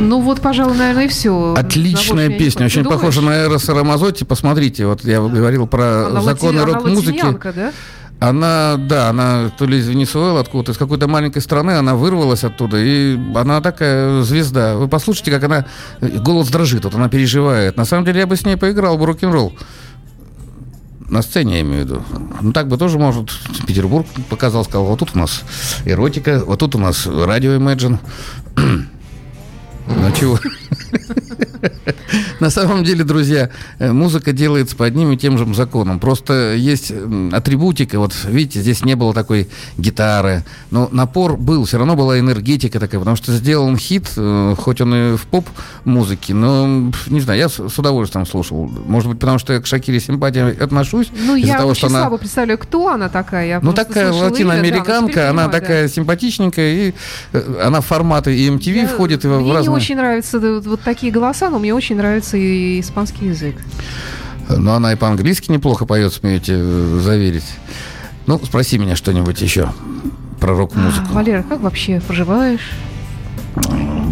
Ну 0.00 0.20
вот, 0.20 0.40
пожалуй, 0.40 0.76
наверное, 0.76 1.04
и 1.04 1.08
все. 1.08 1.54
Отличная 1.56 2.30
песня, 2.30 2.66
очень 2.66 2.82
похожа 2.82 3.20
на 3.20 3.30
Эроса 3.30 3.74
Рамазотти. 3.74 4.24
Посмотрите, 4.24 4.86
вот 4.86 5.04
я 5.04 5.20
говорил 5.20 5.68
про 5.68 6.20
законы 6.20 6.64
рок-музыки. 6.64 7.22
да? 7.54 7.72
Она, 8.22 8.76
да, 8.76 9.08
она 9.08 9.50
то 9.58 9.66
ли 9.66 9.78
из 9.78 9.88
Венесуэлы, 9.88 10.38
откуда-то, 10.38 10.70
из 10.70 10.78
какой-то 10.78 11.08
маленькой 11.08 11.42
страны, 11.42 11.72
она 11.72 11.96
вырвалась 11.96 12.44
оттуда, 12.44 12.76
и 12.78 13.18
она 13.34 13.60
такая 13.60 14.22
звезда. 14.22 14.76
Вы 14.76 14.86
послушайте, 14.86 15.32
как 15.32 15.42
она, 15.42 15.66
голос 16.00 16.48
дрожит, 16.48 16.84
вот 16.84 16.94
она 16.94 17.08
переживает. 17.08 17.76
На 17.76 17.84
самом 17.84 18.04
деле 18.04 18.20
я 18.20 18.28
бы 18.28 18.36
с 18.36 18.46
ней 18.46 18.56
поиграл 18.56 18.96
бы 18.96 19.06
рок-н-ролл. 19.06 19.52
На 21.08 21.22
сцене, 21.22 21.56
я 21.56 21.60
имею 21.62 21.82
в 21.82 21.84
виду. 21.84 22.02
Ну, 22.40 22.52
так 22.52 22.68
бы 22.68 22.78
тоже, 22.78 22.96
может, 22.96 23.28
Петербург 23.66 24.06
показал, 24.30 24.62
сказал, 24.62 24.84
вот 24.84 25.00
тут 25.00 25.16
у 25.16 25.18
нас 25.18 25.42
эротика, 25.84 26.44
вот 26.46 26.60
тут 26.60 26.76
у 26.76 26.78
нас 26.78 27.08
радио 27.08 27.56
Imagine. 27.56 27.98
Ну, 29.84 30.12
чего? 30.12 30.38
На 32.40 32.50
самом 32.50 32.84
деле, 32.84 33.04
друзья, 33.04 33.50
э, 33.78 33.92
музыка 33.92 34.32
делается 34.32 34.76
по 34.76 34.84
одним 34.84 35.12
и 35.12 35.16
тем 35.16 35.38
же 35.38 35.52
законам. 35.54 35.98
Просто 36.00 36.54
есть 36.54 36.92
атрибутика. 37.32 37.98
Вот 37.98 38.12
видите, 38.24 38.60
здесь 38.60 38.84
не 38.84 38.94
было 38.96 39.14
такой 39.14 39.48
гитары. 39.78 40.44
Но 40.70 40.88
напор 40.92 41.36
был, 41.36 41.64
все 41.64 41.78
равно 41.78 41.94
была 41.96 42.18
энергетика 42.18 42.80
такая, 42.80 42.98
потому 43.00 43.16
что 43.16 43.32
сделан 43.32 43.76
хит, 43.76 44.06
э, 44.16 44.54
хоть 44.58 44.80
он 44.80 44.94
и 44.94 45.16
в 45.16 45.26
поп-музыке, 45.26 46.34
но, 46.34 46.90
не 47.06 47.20
знаю, 47.20 47.38
я 47.38 47.48
с 47.48 47.78
удовольствием 47.78 48.26
слушал. 48.26 48.70
Может 48.86 49.10
быть, 49.10 49.18
потому 49.20 49.38
что 49.38 49.52
я 49.52 49.60
к 49.60 49.66
Шакире 49.66 50.00
симпатии 50.00 50.62
отношусь. 50.62 51.10
Ну, 51.26 51.36
я 51.36 51.58
того, 51.58 51.70
очень 51.70 51.78
что 51.78 51.86
она... 51.88 52.00
слабо 52.00 52.18
представляю, 52.18 52.58
кто 52.58 52.88
она 52.88 53.08
такая. 53.08 53.46
Я 53.46 53.60
Ну, 53.60 53.72
такая 53.72 54.10
имя, 54.10 54.18
да, 54.20 54.24
латиноамериканка, 54.26 55.10
теперь 55.12 55.22
она 55.24 55.30
понимаю, 55.44 55.50
да. 55.52 55.60
такая 55.60 55.88
симпатичненькая, 55.88 56.74
и 56.74 56.94
э, 57.32 57.60
она 57.64 57.80
в 57.80 57.86
форматы 57.86 58.36
и 58.36 58.48
MTV 58.48 58.72
Я- 58.74 58.86
входит, 58.88 59.24
и 59.24 59.28
в 59.28 59.36
Мне 59.36 59.44
не 59.50 59.52
разные... 59.54 59.74
очень 59.74 59.96
нравятся 59.96 60.38
вот 60.40 60.80
такие 60.82 61.12
голоса, 61.22 61.50
но 61.50 61.58
мне 61.58 61.72
очень 61.72 61.96
нравится 61.96 62.36
и 62.36 62.80
испанский 62.80 63.26
язык. 63.26 63.56
Но 64.48 64.74
она 64.74 64.92
и 64.92 64.96
по-английски 64.96 65.50
неплохо 65.50 65.86
поет, 65.86 66.12
смеете 66.12 66.54
э, 66.56 67.00
заверить. 67.00 67.44
Ну, 68.26 68.40
спроси 68.44 68.76
меня 68.76 68.96
что-нибудь 68.96 69.40
еще 69.40 69.72
про 70.40 70.54
рок-музыку. 70.54 71.06
А, 71.10 71.14
Валера, 71.14 71.42
как 71.42 71.60
вообще 71.60 72.00
поживаешь? 72.00 72.72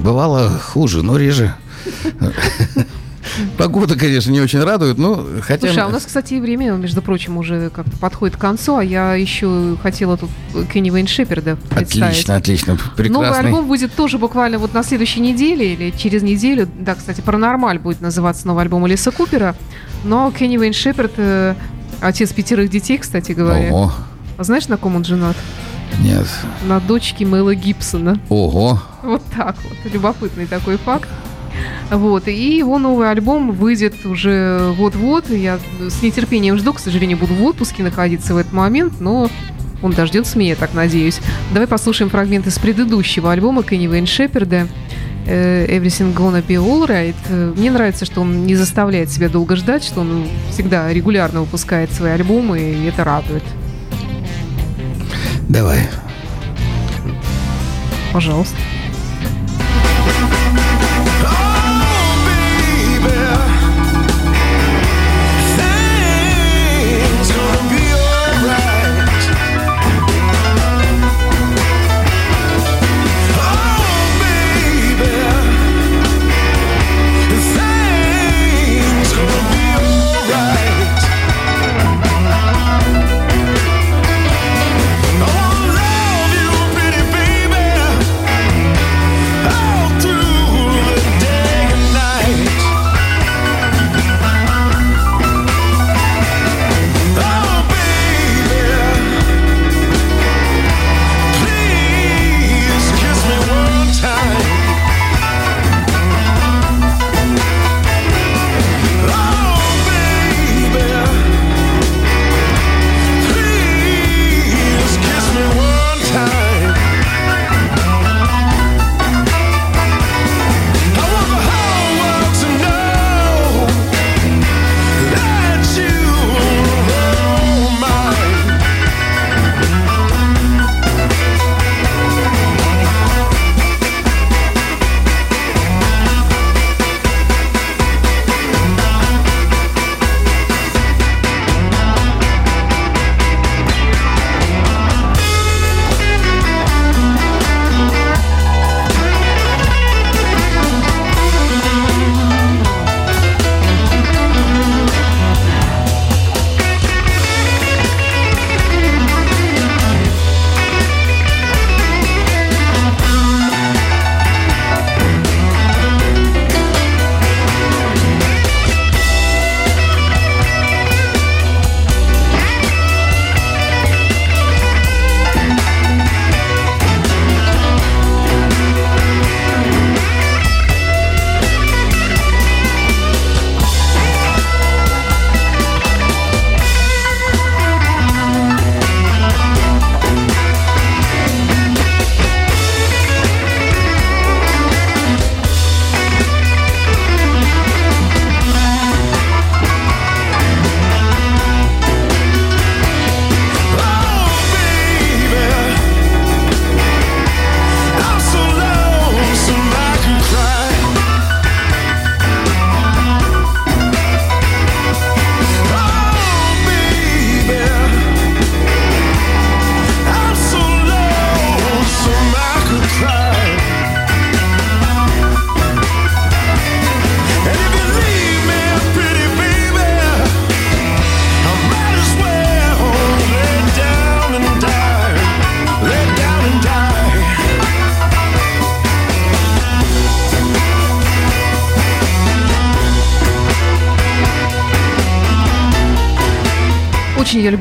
Бывало 0.04 0.48
хуже, 0.50 1.02
но 1.02 1.16
реже. 1.16 1.54
Погода, 3.59 3.97
конечно, 3.97 4.31
не 4.31 4.41
очень 4.41 4.62
радует, 4.62 4.99
но 4.99 5.24
хотя... 5.43 5.66
Слушай, 5.68 5.85
а 5.85 5.87
у 5.87 5.91
нас, 5.91 6.05
кстати, 6.07 6.35
и 6.35 6.41
время, 6.41 6.72
между 6.72 7.03
прочим, 7.03 7.37
уже 7.39 7.70
как-то 7.70 7.97
подходит 7.99 8.37
к 8.37 8.41
концу, 8.41 8.76
а 8.76 8.85
я 8.85 9.14
еще 9.14 9.76
хотела 9.83 10.16
тут 10.16 10.31
Кенни 10.72 10.91
Вейн 10.91 11.07
Шеперда 11.07 11.57
представить. 11.70 12.12
Отлично, 12.12 12.37
отлично, 12.37 12.72
Новый 12.74 12.97
прекрасный. 12.97 13.39
альбом 13.47 13.66
будет 13.66 13.95
тоже 13.95 14.18
буквально 14.18 14.59
вот 14.59 14.74
на 14.74 14.83
следующей 14.83 15.20
неделе 15.20 15.74
или 15.74 15.91
через 15.97 16.22
неделю. 16.22 16.68
Да, 16.78 16.95
кстати, 16.95 17.20
«Паранормаль» 17.20 17.78
будет 17.78 18.01
называться 18.01 18.47
новый 18.47 18.62
альбом 18.64 18.85
Алиса 18.85 19.11
Купера. 19.11 19.55
Но 20.05 20.31
Кенни 20.31 20.57
Вейн 20.57 20.72
Шеперд, 20.72 21.12
э, 21.16 21.55
отец 22.01 22.33
пятерых 22.33 22.70
детей, 22.70 22.99
кстати 22.99 23.33
говоря. 23.33 23.68
Ого, 23.72 23.93
А 24.39 24.45
знаешь, 24.45 24.68
на 24.68 24.76
ком 24.76 24.97
он 24.97 25.05
женат? 25.05 25.37
нет, 26.03 26.26
На 26.66 26.81
дочке 26.81 27.26
Мэла 27.26 27.55
Гибсона. 27.55 28.18
ого, 28.28 28.81
Вот 29.03 29.22
так 29.37 29.57
вот. 29.64 29.93
Любопытный 29.93 30.47
такой 30.47 30.76
факт. 30.78 31.09
Вот. 31.91 32.28
И 32.28 32.57
его 32.57 32.78
новый 32.78 33.11
альбом 33.11 33.53
выйдет 33.53 34.07
уже 34.07 34.72
вот-вот. 34.76 35.28
Я 35.30 35.59
с 35.80 36.03
нетерпением 36.03 36.57
жду. 36.57 36.72
К 36.72 36.78
сожалению, 36.78 37.18
буду 37.18 37.34
в 37.34 37.43
отпуске 37.45 37.82
находиться 37.82 38.34
в 38.34 38.36
этот 38.36 38.53
момент, 38.53 39.01
но 39.01 39.28
он 39.82 39.93
дождется 39.93 40.38
меня, 40.38 40.51
я 40.51 40.57
так 40.57 40.74
надеюсь. 40.74 41.20
Давай 41.53 41.66
послушаем 41.66 42.11
фрагменты 42.11 42.51
с 42.51 42.59
предыдущего 42.59 43.32
альбома 43.32 43.62
Кенни 43.62 43.86
Вейн 43.86 44.07
Шеперда 44.07 44.68
э, 45.26 45.66
Everything 45.66 46.14
Gonna 46.14 46.45
Be 46.47 46.57
Alright. 46.57 47.57
Мне 47.57 47.70
нравится, 47.70 48.05
что 48.05 48.20
он 48.20 48.47
не 48.47 48.57
заставляет 48.57 49.11
себя 49.11 49.28
долго 49.28 49.57
ждать, 49.57 49.82
что 49.82 50.01
он 50.01 50.26
всегда 50.51 50.93
регулярно 50.93 51.41
выпускает 51.41 51.93
свои 51.93 52.12
альбомы, 52.12 52.61
и 52.61 52.86
это 52.86 53.05
радует. 53.05 53.43
давай. 55.49 55.80
Пожалуйста. 58.12 58.57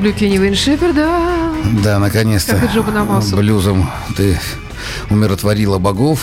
Люблю 0.00 0.14
Кенни 0.14 0.38
Вейн 0.38 0.54
Шеперда. 0.54 1.52
Да, 1.84 1.98
наконец-то 1.98 2.52
Как 2.56 2.70
и 2.70 2.74
Джо 2.74 2.80
Бонамассу. 2.82 3.36
блюзом 3.36 3.90
ты 4.16 4.40
умиротворила 5.10 5.78
богов 5.78 6.22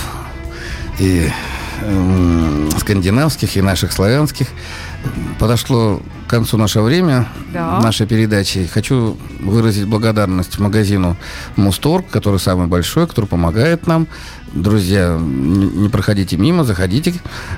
и 0.97 1.29
м, 1.83 2.71
скандинавских, 2.79 3.55
и 3.55 3.61
наших 3.61 3.91
славянских. 3.93 4.47
Подошло 5.39 6.01
к 6.25 6.29
концу 6.29 6.57
наше 6.57 6.81
время 6.81 7.27
Да. 7.53 7.79
нашей 7.81 8.07
передачи. 8.07 8.65
Хочу 8.65 9.15
выразить 9.39 9.85
благодарность 9.85 10.59
магазину 10.59 11.15
Мусторг, 11.55 12.09
который 12.09 12.39
самый 12.39 12.67
большой, 12.67 13.07
который 13.07 13.27
помогает 13.27 13.87
нам. 13.87 14.07
Друзья, 14.53 15.17
не 15.21 15.89
проходите 15.89 16.37
мимо, 16.37 16.63
заходите 16.63 17.13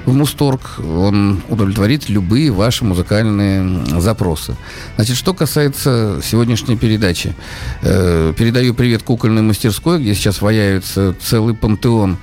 в 0.05 0.13
Мусторг. 0.13 0.61
Он 0.79 1.41
удовлетворит 1.47 2.09
любые 2.09 2.51
ваши 2.51 2.83
музыкальные 2.83 3.99
запросы. 4.01 4.55
Значит, 4.95 5.15
что 5.15 5.33
касается 5.33 6.19
сегодняшней 6.23 6.77
передачи. 6.77 7.35
Э, 7.81 8.33
передаю 8.37 8.73
привет 8.73 9.03
кукольной 9.03 9.41
мастерской, 9.41 9.99
где 9.99 10.13
сейчас 10.13 10.41
ваяются 10.41 11.15
целый 11.21 11.55
пантеон 11.55 12.17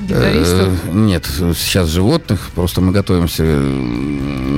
Гитаристов? 0.00 0.68
Э, 0.86 0.92
Нет, 0.92 1.26
сейчас 1.26 1.88
животных. 1.88 2.50
Просто 2.54 2.80
мы 2.80 2.92
готовимся 2.92 3.42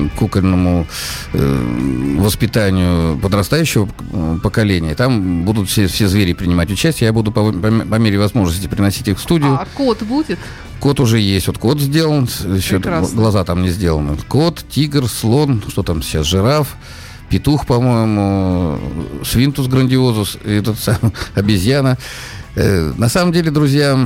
кукольному 0.09 0.87
э, 1.33 2.15
воспитанию 2.19 3.17
подрастающего 3.19 3.87
э, 4.13 4.37
поколения. 4.43 4.95
Там 4.95 5.43
будут 5.43 5.69
все, 5.69 5.87
все 5.87 6.07
звери 6.07 6.33
принимать 6.33 6.71
участие. 6.71 7.07
Я 7.07 7.13
буду 7.13 7.31
по, 7.31 7.51
по 7.51 7.71
по 7.71 7.95
мере 7.95 8.19
возможности 8.19 8.67
приносить 8.67 9.07
их 9.07 9.17
в 9.17 9.21
студию. 9.21 9.53
А 9.53 9.67
кот 9.75 10.01
будет? 10.03 10.39
Кот 10.79 10.99
уже 10.99 11.19
есть. 11.19 11.47
Вот 11.47 11.57
кот 11.57 11.79
сделан. 11.79 12.27
Еще 12.55 12.77
Прекрасно. 12.77 13.15
глаза 13.15 13.43
там 13.43 13.61
не 13.61 13.69
сделаны. 13.69 14.17
Кот, 14.27 14.63
тигр, 14.69 15.07
слон. 15.07 15.63
Что 15.67 15.83
там 15.83 16.01
сейчас? 16.01 16.25
Жираф. 16.25 16.75
Петух, 17.29 17.65
по-моему, 17.65 18.77
свинтус 19.23 19.67
грандиозус, 19.67 20.37
этот 20.43 20.77
сам, 20.77 20.97
обезьяна. 21.35 21.97
Э, 22.55 22.91
На 22.97 23.07
самом 23.09 23.31
деле, 23.31 23.49
друзья, 23.49 23.97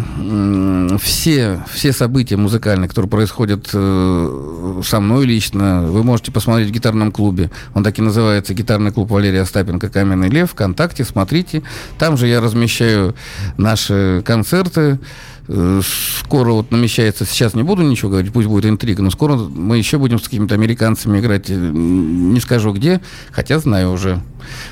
все, 1.02 1.64
все 1.74 1.92
события 1.94 2.38
музыкальные, 2.38 2.88
которые 2.88 3.10
происходят 3.10 3.70
э, 3.74 4.82
со 4.86 5.00
мной 5.00 5.26
лично, 5.26 5.84
вы 5.84 6.04
можете 6.04 6.32
посмотреть 6.32 6.70
в 6.70 6.72
гитарном 6.72 7.12
клубе. 7.12 7.50
Он 7.74 7.84
так 7.84 7.98
и 7.98 8.02
называется 8.02 8.54
«Гитарный 8.54 8.92
клуб 8.92 9.10
Валерия 9.10 9.42
Остапенко 9.42 9.90
«Каменный 9.90 10.30
лев». 10.30 10.52
ВКонтакте, 10.52 11.04
смотрите. 11.04 11.64
Там 11.98 12.18
же 12.18 12.28
я 12.28 12.40
размещаю 12.40 13.16
наши 13.58 14.22
концерты. 14.26 15.00
Э, 15.48 15.82
Скоро 16.20 16.52
вот 16.54 16.72
намечается, 16.72 17.26
сейчас 17.26 17.54
не 17.54 17.64
буду 17.64 17.82
ничего 17.84 18.12
говорить, 18.12 18.32
пусть 18.32 18.48
будет 18.48 18.66
интрига, 18.66 19.04
но 19.04 19.12
скоро 19.12 19.36
мы 19.36 19.78
еще 19.78 19.98
будем 19.98 20.20
с 20.20 20.24
какими-то 20.24 20.56
американцами 20.56 21.20
играть, 21.20 21.50
не 21.50 22.40
скажу 22.40 22.74
где, 22.74 23.00
хотя 23.32 23.60
знаю 23.60 23.92
уже. 23.92 24.22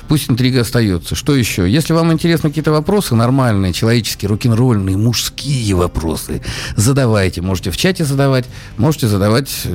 Пусть 0.08 0.30
интрига 0.30 0.60
остается. 0.62 1.14
Что 1.14 1.34
еще? 1.34 1.70
Если 1.70 1.92
вам 1.92 2.12
интересны 2.12 2.50
какие-то 2.50 2.72
вопросы, 2.72 3.14
нормальные, 3.14 3.72
человеческие, 3.72 4.28
рок-н-ролльные, 4.28 4.96
мужские 4.96 5.74
вопросы, 5.74 6.42
задавайте. 6.76 7.42
Можете 7.42 7.70
в 7.70 7.76
чате 7.76 8.04
задавать, 8.04 8.44
можете 8.76 9.08
задавать, 9.08 9.66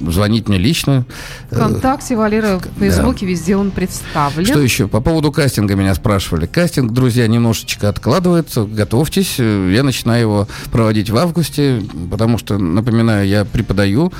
звонить 0.00 0.48
мне 0.48 0.58
лично. 0.58 1.04
Э, 1.50 1.56
ВКонтакте, 1.56 2.16
Валера, 2.16 2.58
в 2.58 2.80
Фейсбуке, 2.80 3.26
везде 3.26 3.56
он 3.56 3.70
представлен. 3.70 4.46
Что 4.46 4.60
еще? 4.60 4.88
По 4.88 5.00
поводу 5.00 5.32
кастинга 5.32 5.74
меня 5.74 5.94
спрашивали. 5.94 6.46
Кастинг, 6.46 6.92
друзья, 6.92 7.26
немножечко 7.26 7.88
откладывается. 7.88 8.64
Готовьтесь. 8.64 9.38
Я 9.38 9.82
начинаю 9.82 10.20
его 10.20 10.48
проводить 10.70 11.10
в 11.10 11.16
августе, 11.16 11.82
потому 12.10 12.38
что, 12.38 12.58
напоминаю, 12.58 13.26
я 13.26 13.44
преподаю. 13.44 14.12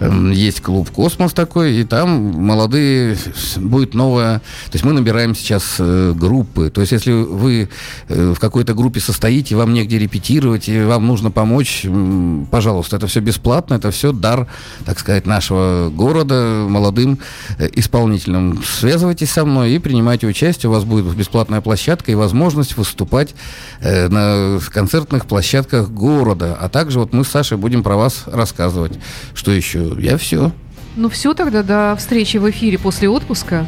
Эм, 0.00 0.30
Есть 0.30 0.60
клуб 0.60 0.90
«Космос» 0.90 1.32
такой, 1.32 1.74
и 1.76 1.84
там 1.84 2.10
молодые... 2.10 3.16
Будет 3.56 3.94
новая... 3.94 4.40
То 4.66 4.74
есть 4.74 4.84
мы 4.84 4.92
набираем 4.92 5.34
сейчас 5.34 5.76
э, 5.78 6.12
группы. 6.14 6.70
То 6.70 6.80
есть 6.80 6.92
если 6.92 7.12
вы 7.12 7.68
э, 8.08 8.32
в 8.36 8.38
какой-то 8.38 8.74
группе 8.74 9.00
состоите, 9.00 9.56
вам 9.56 9.72
негде 9.72 9.98
репетировать, 9.98 10.68
и 10.68 10.82
вам 10.82 11.06
нужно 11.06 11.30
помочь, 11.30 11.84
м, 11.84 12.46
пожалуйста, 12.50 12.96
это 12.96 13.06
все 13.06 13.20
бесплатно, 13.20 13.74
это 13.74 13.90
все 13.90 14.12
дар, 14.12 14.46
так 14.84 14.98
сказать, 14.98 15.26
нашего 15.26 15.90
города 15.90 16.66
молодым 16.68 17.18
э, 17.58 17.68
исполнителям. 17.74 18.62
Связывайтесь 18.64 19.30
со 19.30 19.44
мной 19.44 19.72
и 19.72 19.78
принимайте 19.78 20.26
участие. 20.26 20.70
У 20.70 20.72
вас 20.72 20.84
будет 20.84 21.06
бесплатная 21.14 21.60
площадка 21.60 22.12
и 22.12 22.14
возможность 22.14 22.76
выступать 22.76 23.34
э, 23.80 24.08
на 24.08 24.60
концертных 24.70 25.26
площадках 25.26 25.90
города. 25.90 26.56
А 26.60 26.68
также 26.68 26.98
вот 26.98 27.12
мы 27.12 27.24
с 27.24 27.28
Сашей 27.28 27.56
будем 27.56 27.82
про 27.82 27.96
вас 27.96 28.24
рассказывать. 28.26 28.92
Что 29.34 29.52
еще? 29.52 29.92
Я 29.98 30.18
все. 30.18 30.52
Ну 30.96 31.08
все 31.08 31.32
тогда, 31.34 31.62
до 31.62 31.96
встречи 31.98 32.36
в 32.36 32.50
эфире 32.50 32.78
после 32.78 33.08
отпуска. 33.08 33.66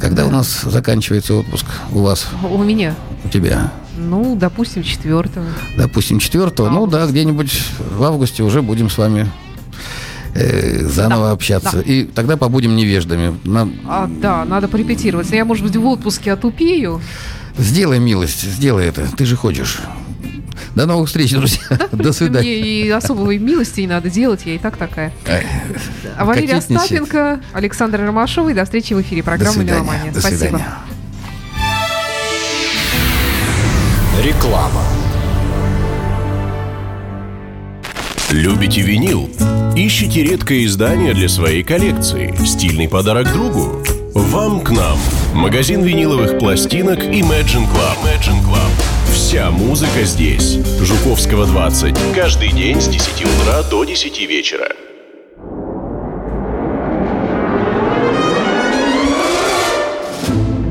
Когда 0.00 0.26
у 0.26 0.30
нас 0.30 0.62
заканчивается 0.62 1.34
отпуск? 1.34 1.66
У 1.92 2.00
вас, 2.00 2.26
У 2.42 2.62
меня. 2.62 2.94
у 3.24 3.28
тебя? 3.28 3.72
Ну, 3.96 4.36
допустим, 4.36 4.82
четвертого. 4.84 5.46
Допустим, 5.76 6.20
четвертого. 6.20 6.68
Ну 6.70 6.86
да, 6.86 7.06
где-нибудь 7.06 7.62
в 7.96 8.02
августе 8.04 8.44
уже 8.44 8.62
будем 8.62 8.90
с 8.90 8.96
вами 8.98 9.28
э, 10.34 10.84
заново 10.86 11.26
Да, 11.26 11.32
общаться. 11.32 11.72
да. 11.78 11.80
И 11.82 12.04
тогда 12.04 12.36
побудем 12.36 12.76
невеждами. 12.76 13.36
На- 13.44 13.68
А, 13.86 14.06
да, 14.08 14.44
надо 14.44 14.68
порепетировать. 14.68 15.28
Я, 15.30 15.44
может 15.44 15.64
быть, 15.64 15.74
в 15.76 15.84
отпуске 15.84 16.32
отупею. 16.32 17.00
Сделай 17.58 17.98
милость, 17.98 18.42
сделай 18.42 18.86
это. 18.86 19.08
Ты 19.16 19.26
же 19.26 19.34
хочешь. 19.34 19.78
До 20.76 20.86
новых 20.86 21.08
встреч, 21.08 21.32
друзья. 21.32 21.60
До 21.90 22.12
свидания. 22.12 22.60
Мне 22.60 22.84
и 22.84 22.88
особой 22.90 23.38
милости 23.38 23.80
не 23.80 23.88
надо 23.88 24.10
делать, 24.10 24.42
я 24.44 24.54
и 24.54 24.58
так 24.58 24.76
такая. 24.76 25.12
А 26.18 26.24
Валерия 26.24 26.54
кокетничать. 26.54 26.82
Остапенко, 26.82 27.40
Александр 27.52 28.00
Ромашова. 28.00 28.48
И 28.48 28.54
до 28.54 28.64
встречи 28.64 28.92
в 28.94 29.00
эфире 29.00 29.22
программы. 29.22 29.64
«Меломания». 29.64 30.12
До 30.12 30.20
Спасибо. 30.20 30.38
свидания. 30.38 30.66
Реклама. 34.22 34.82
Любите 38.30 38.82
винил? 38.82 39.30
Ищите 39.76 40.24
редкое 40.24 40.64
издание 40.64 41.14
для 41.14 41.28
своей 41.28 41.62
коллекции? 41.62 42.34
Стильный 42.44 42.88
подарок 42.88 43.32
другу? 43.32 43.82
Вам 44.14 44.60
к 44.60 44.70
нам. 44.70 44.98
Магазин 45.34 45.82
виниловых 45.82 46.38
пластинок 46.38 46.98
Imagine 46.98 47.66
Club. 47.70 47.96
Imagine 48.04 48.44
Club. 48.44 48.70
Вся 49.12 49.50
музыка 49.50 50.02
здесь. 50.02 50.58
Жуковского 50.80 51.46
20. 51.46 51.94
Каждый 52.14 52.52
день 52.52 52.80
с 52.80 52.88
10 52.88 53.24
утра 53.24 53.62
до 53.70 53.84
10 53.84 54.28
вечера. 54.28 54.68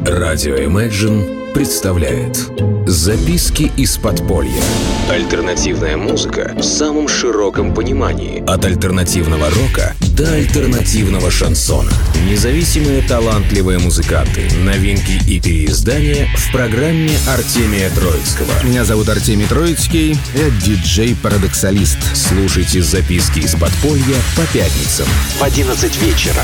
Радио 0.08 0.55
Imagine 0.55 1.51
представляет 1.51 2.49
Записки 2.86 3.70
из 3.76 3.97
подполья. 3.97 4.64
Альтернативная 5.10 5.97
музыка 5.97 6.53
в 6.58 6.64
самом 6.64 7.10
широком 7.10 7.74
понимании. 7.74 8.41
От 8.47 8.64
альтернативного 8.64 9.49
рока 9.49 9.93
до 10.18 10.32
альтернативного 10.32 11.30
шансона. 11.30 11.91
Независимые 12.26 13.01
талантливые 13.01 13.80
музыканты, 13.80 14.47
новинки 14.64 15.22
и 15.28 15.41
переиздания 15.41 16.30
в 16.38 16.53
программе 16.53 17.12
Артемия 17.28 17.89
Троицкого. 17.89 18.64
Меня 18.64 18.86
зовут 18.86 19.10
Артемий 19.10 19.47
Троицкий, 19.47 20.12
я 20.36 20.49
диджей-парадоксалист. 20.66 21.97
Слушайте 22.16 22.82
записки 22.82 23.39
из 23.39 23.55
подполья 23.55 24.16
по 24.38 24.43
пятницам. 24.53 25.05
в 25.38 25.43
11 25.43 26.01
вечера. 26.01 26.43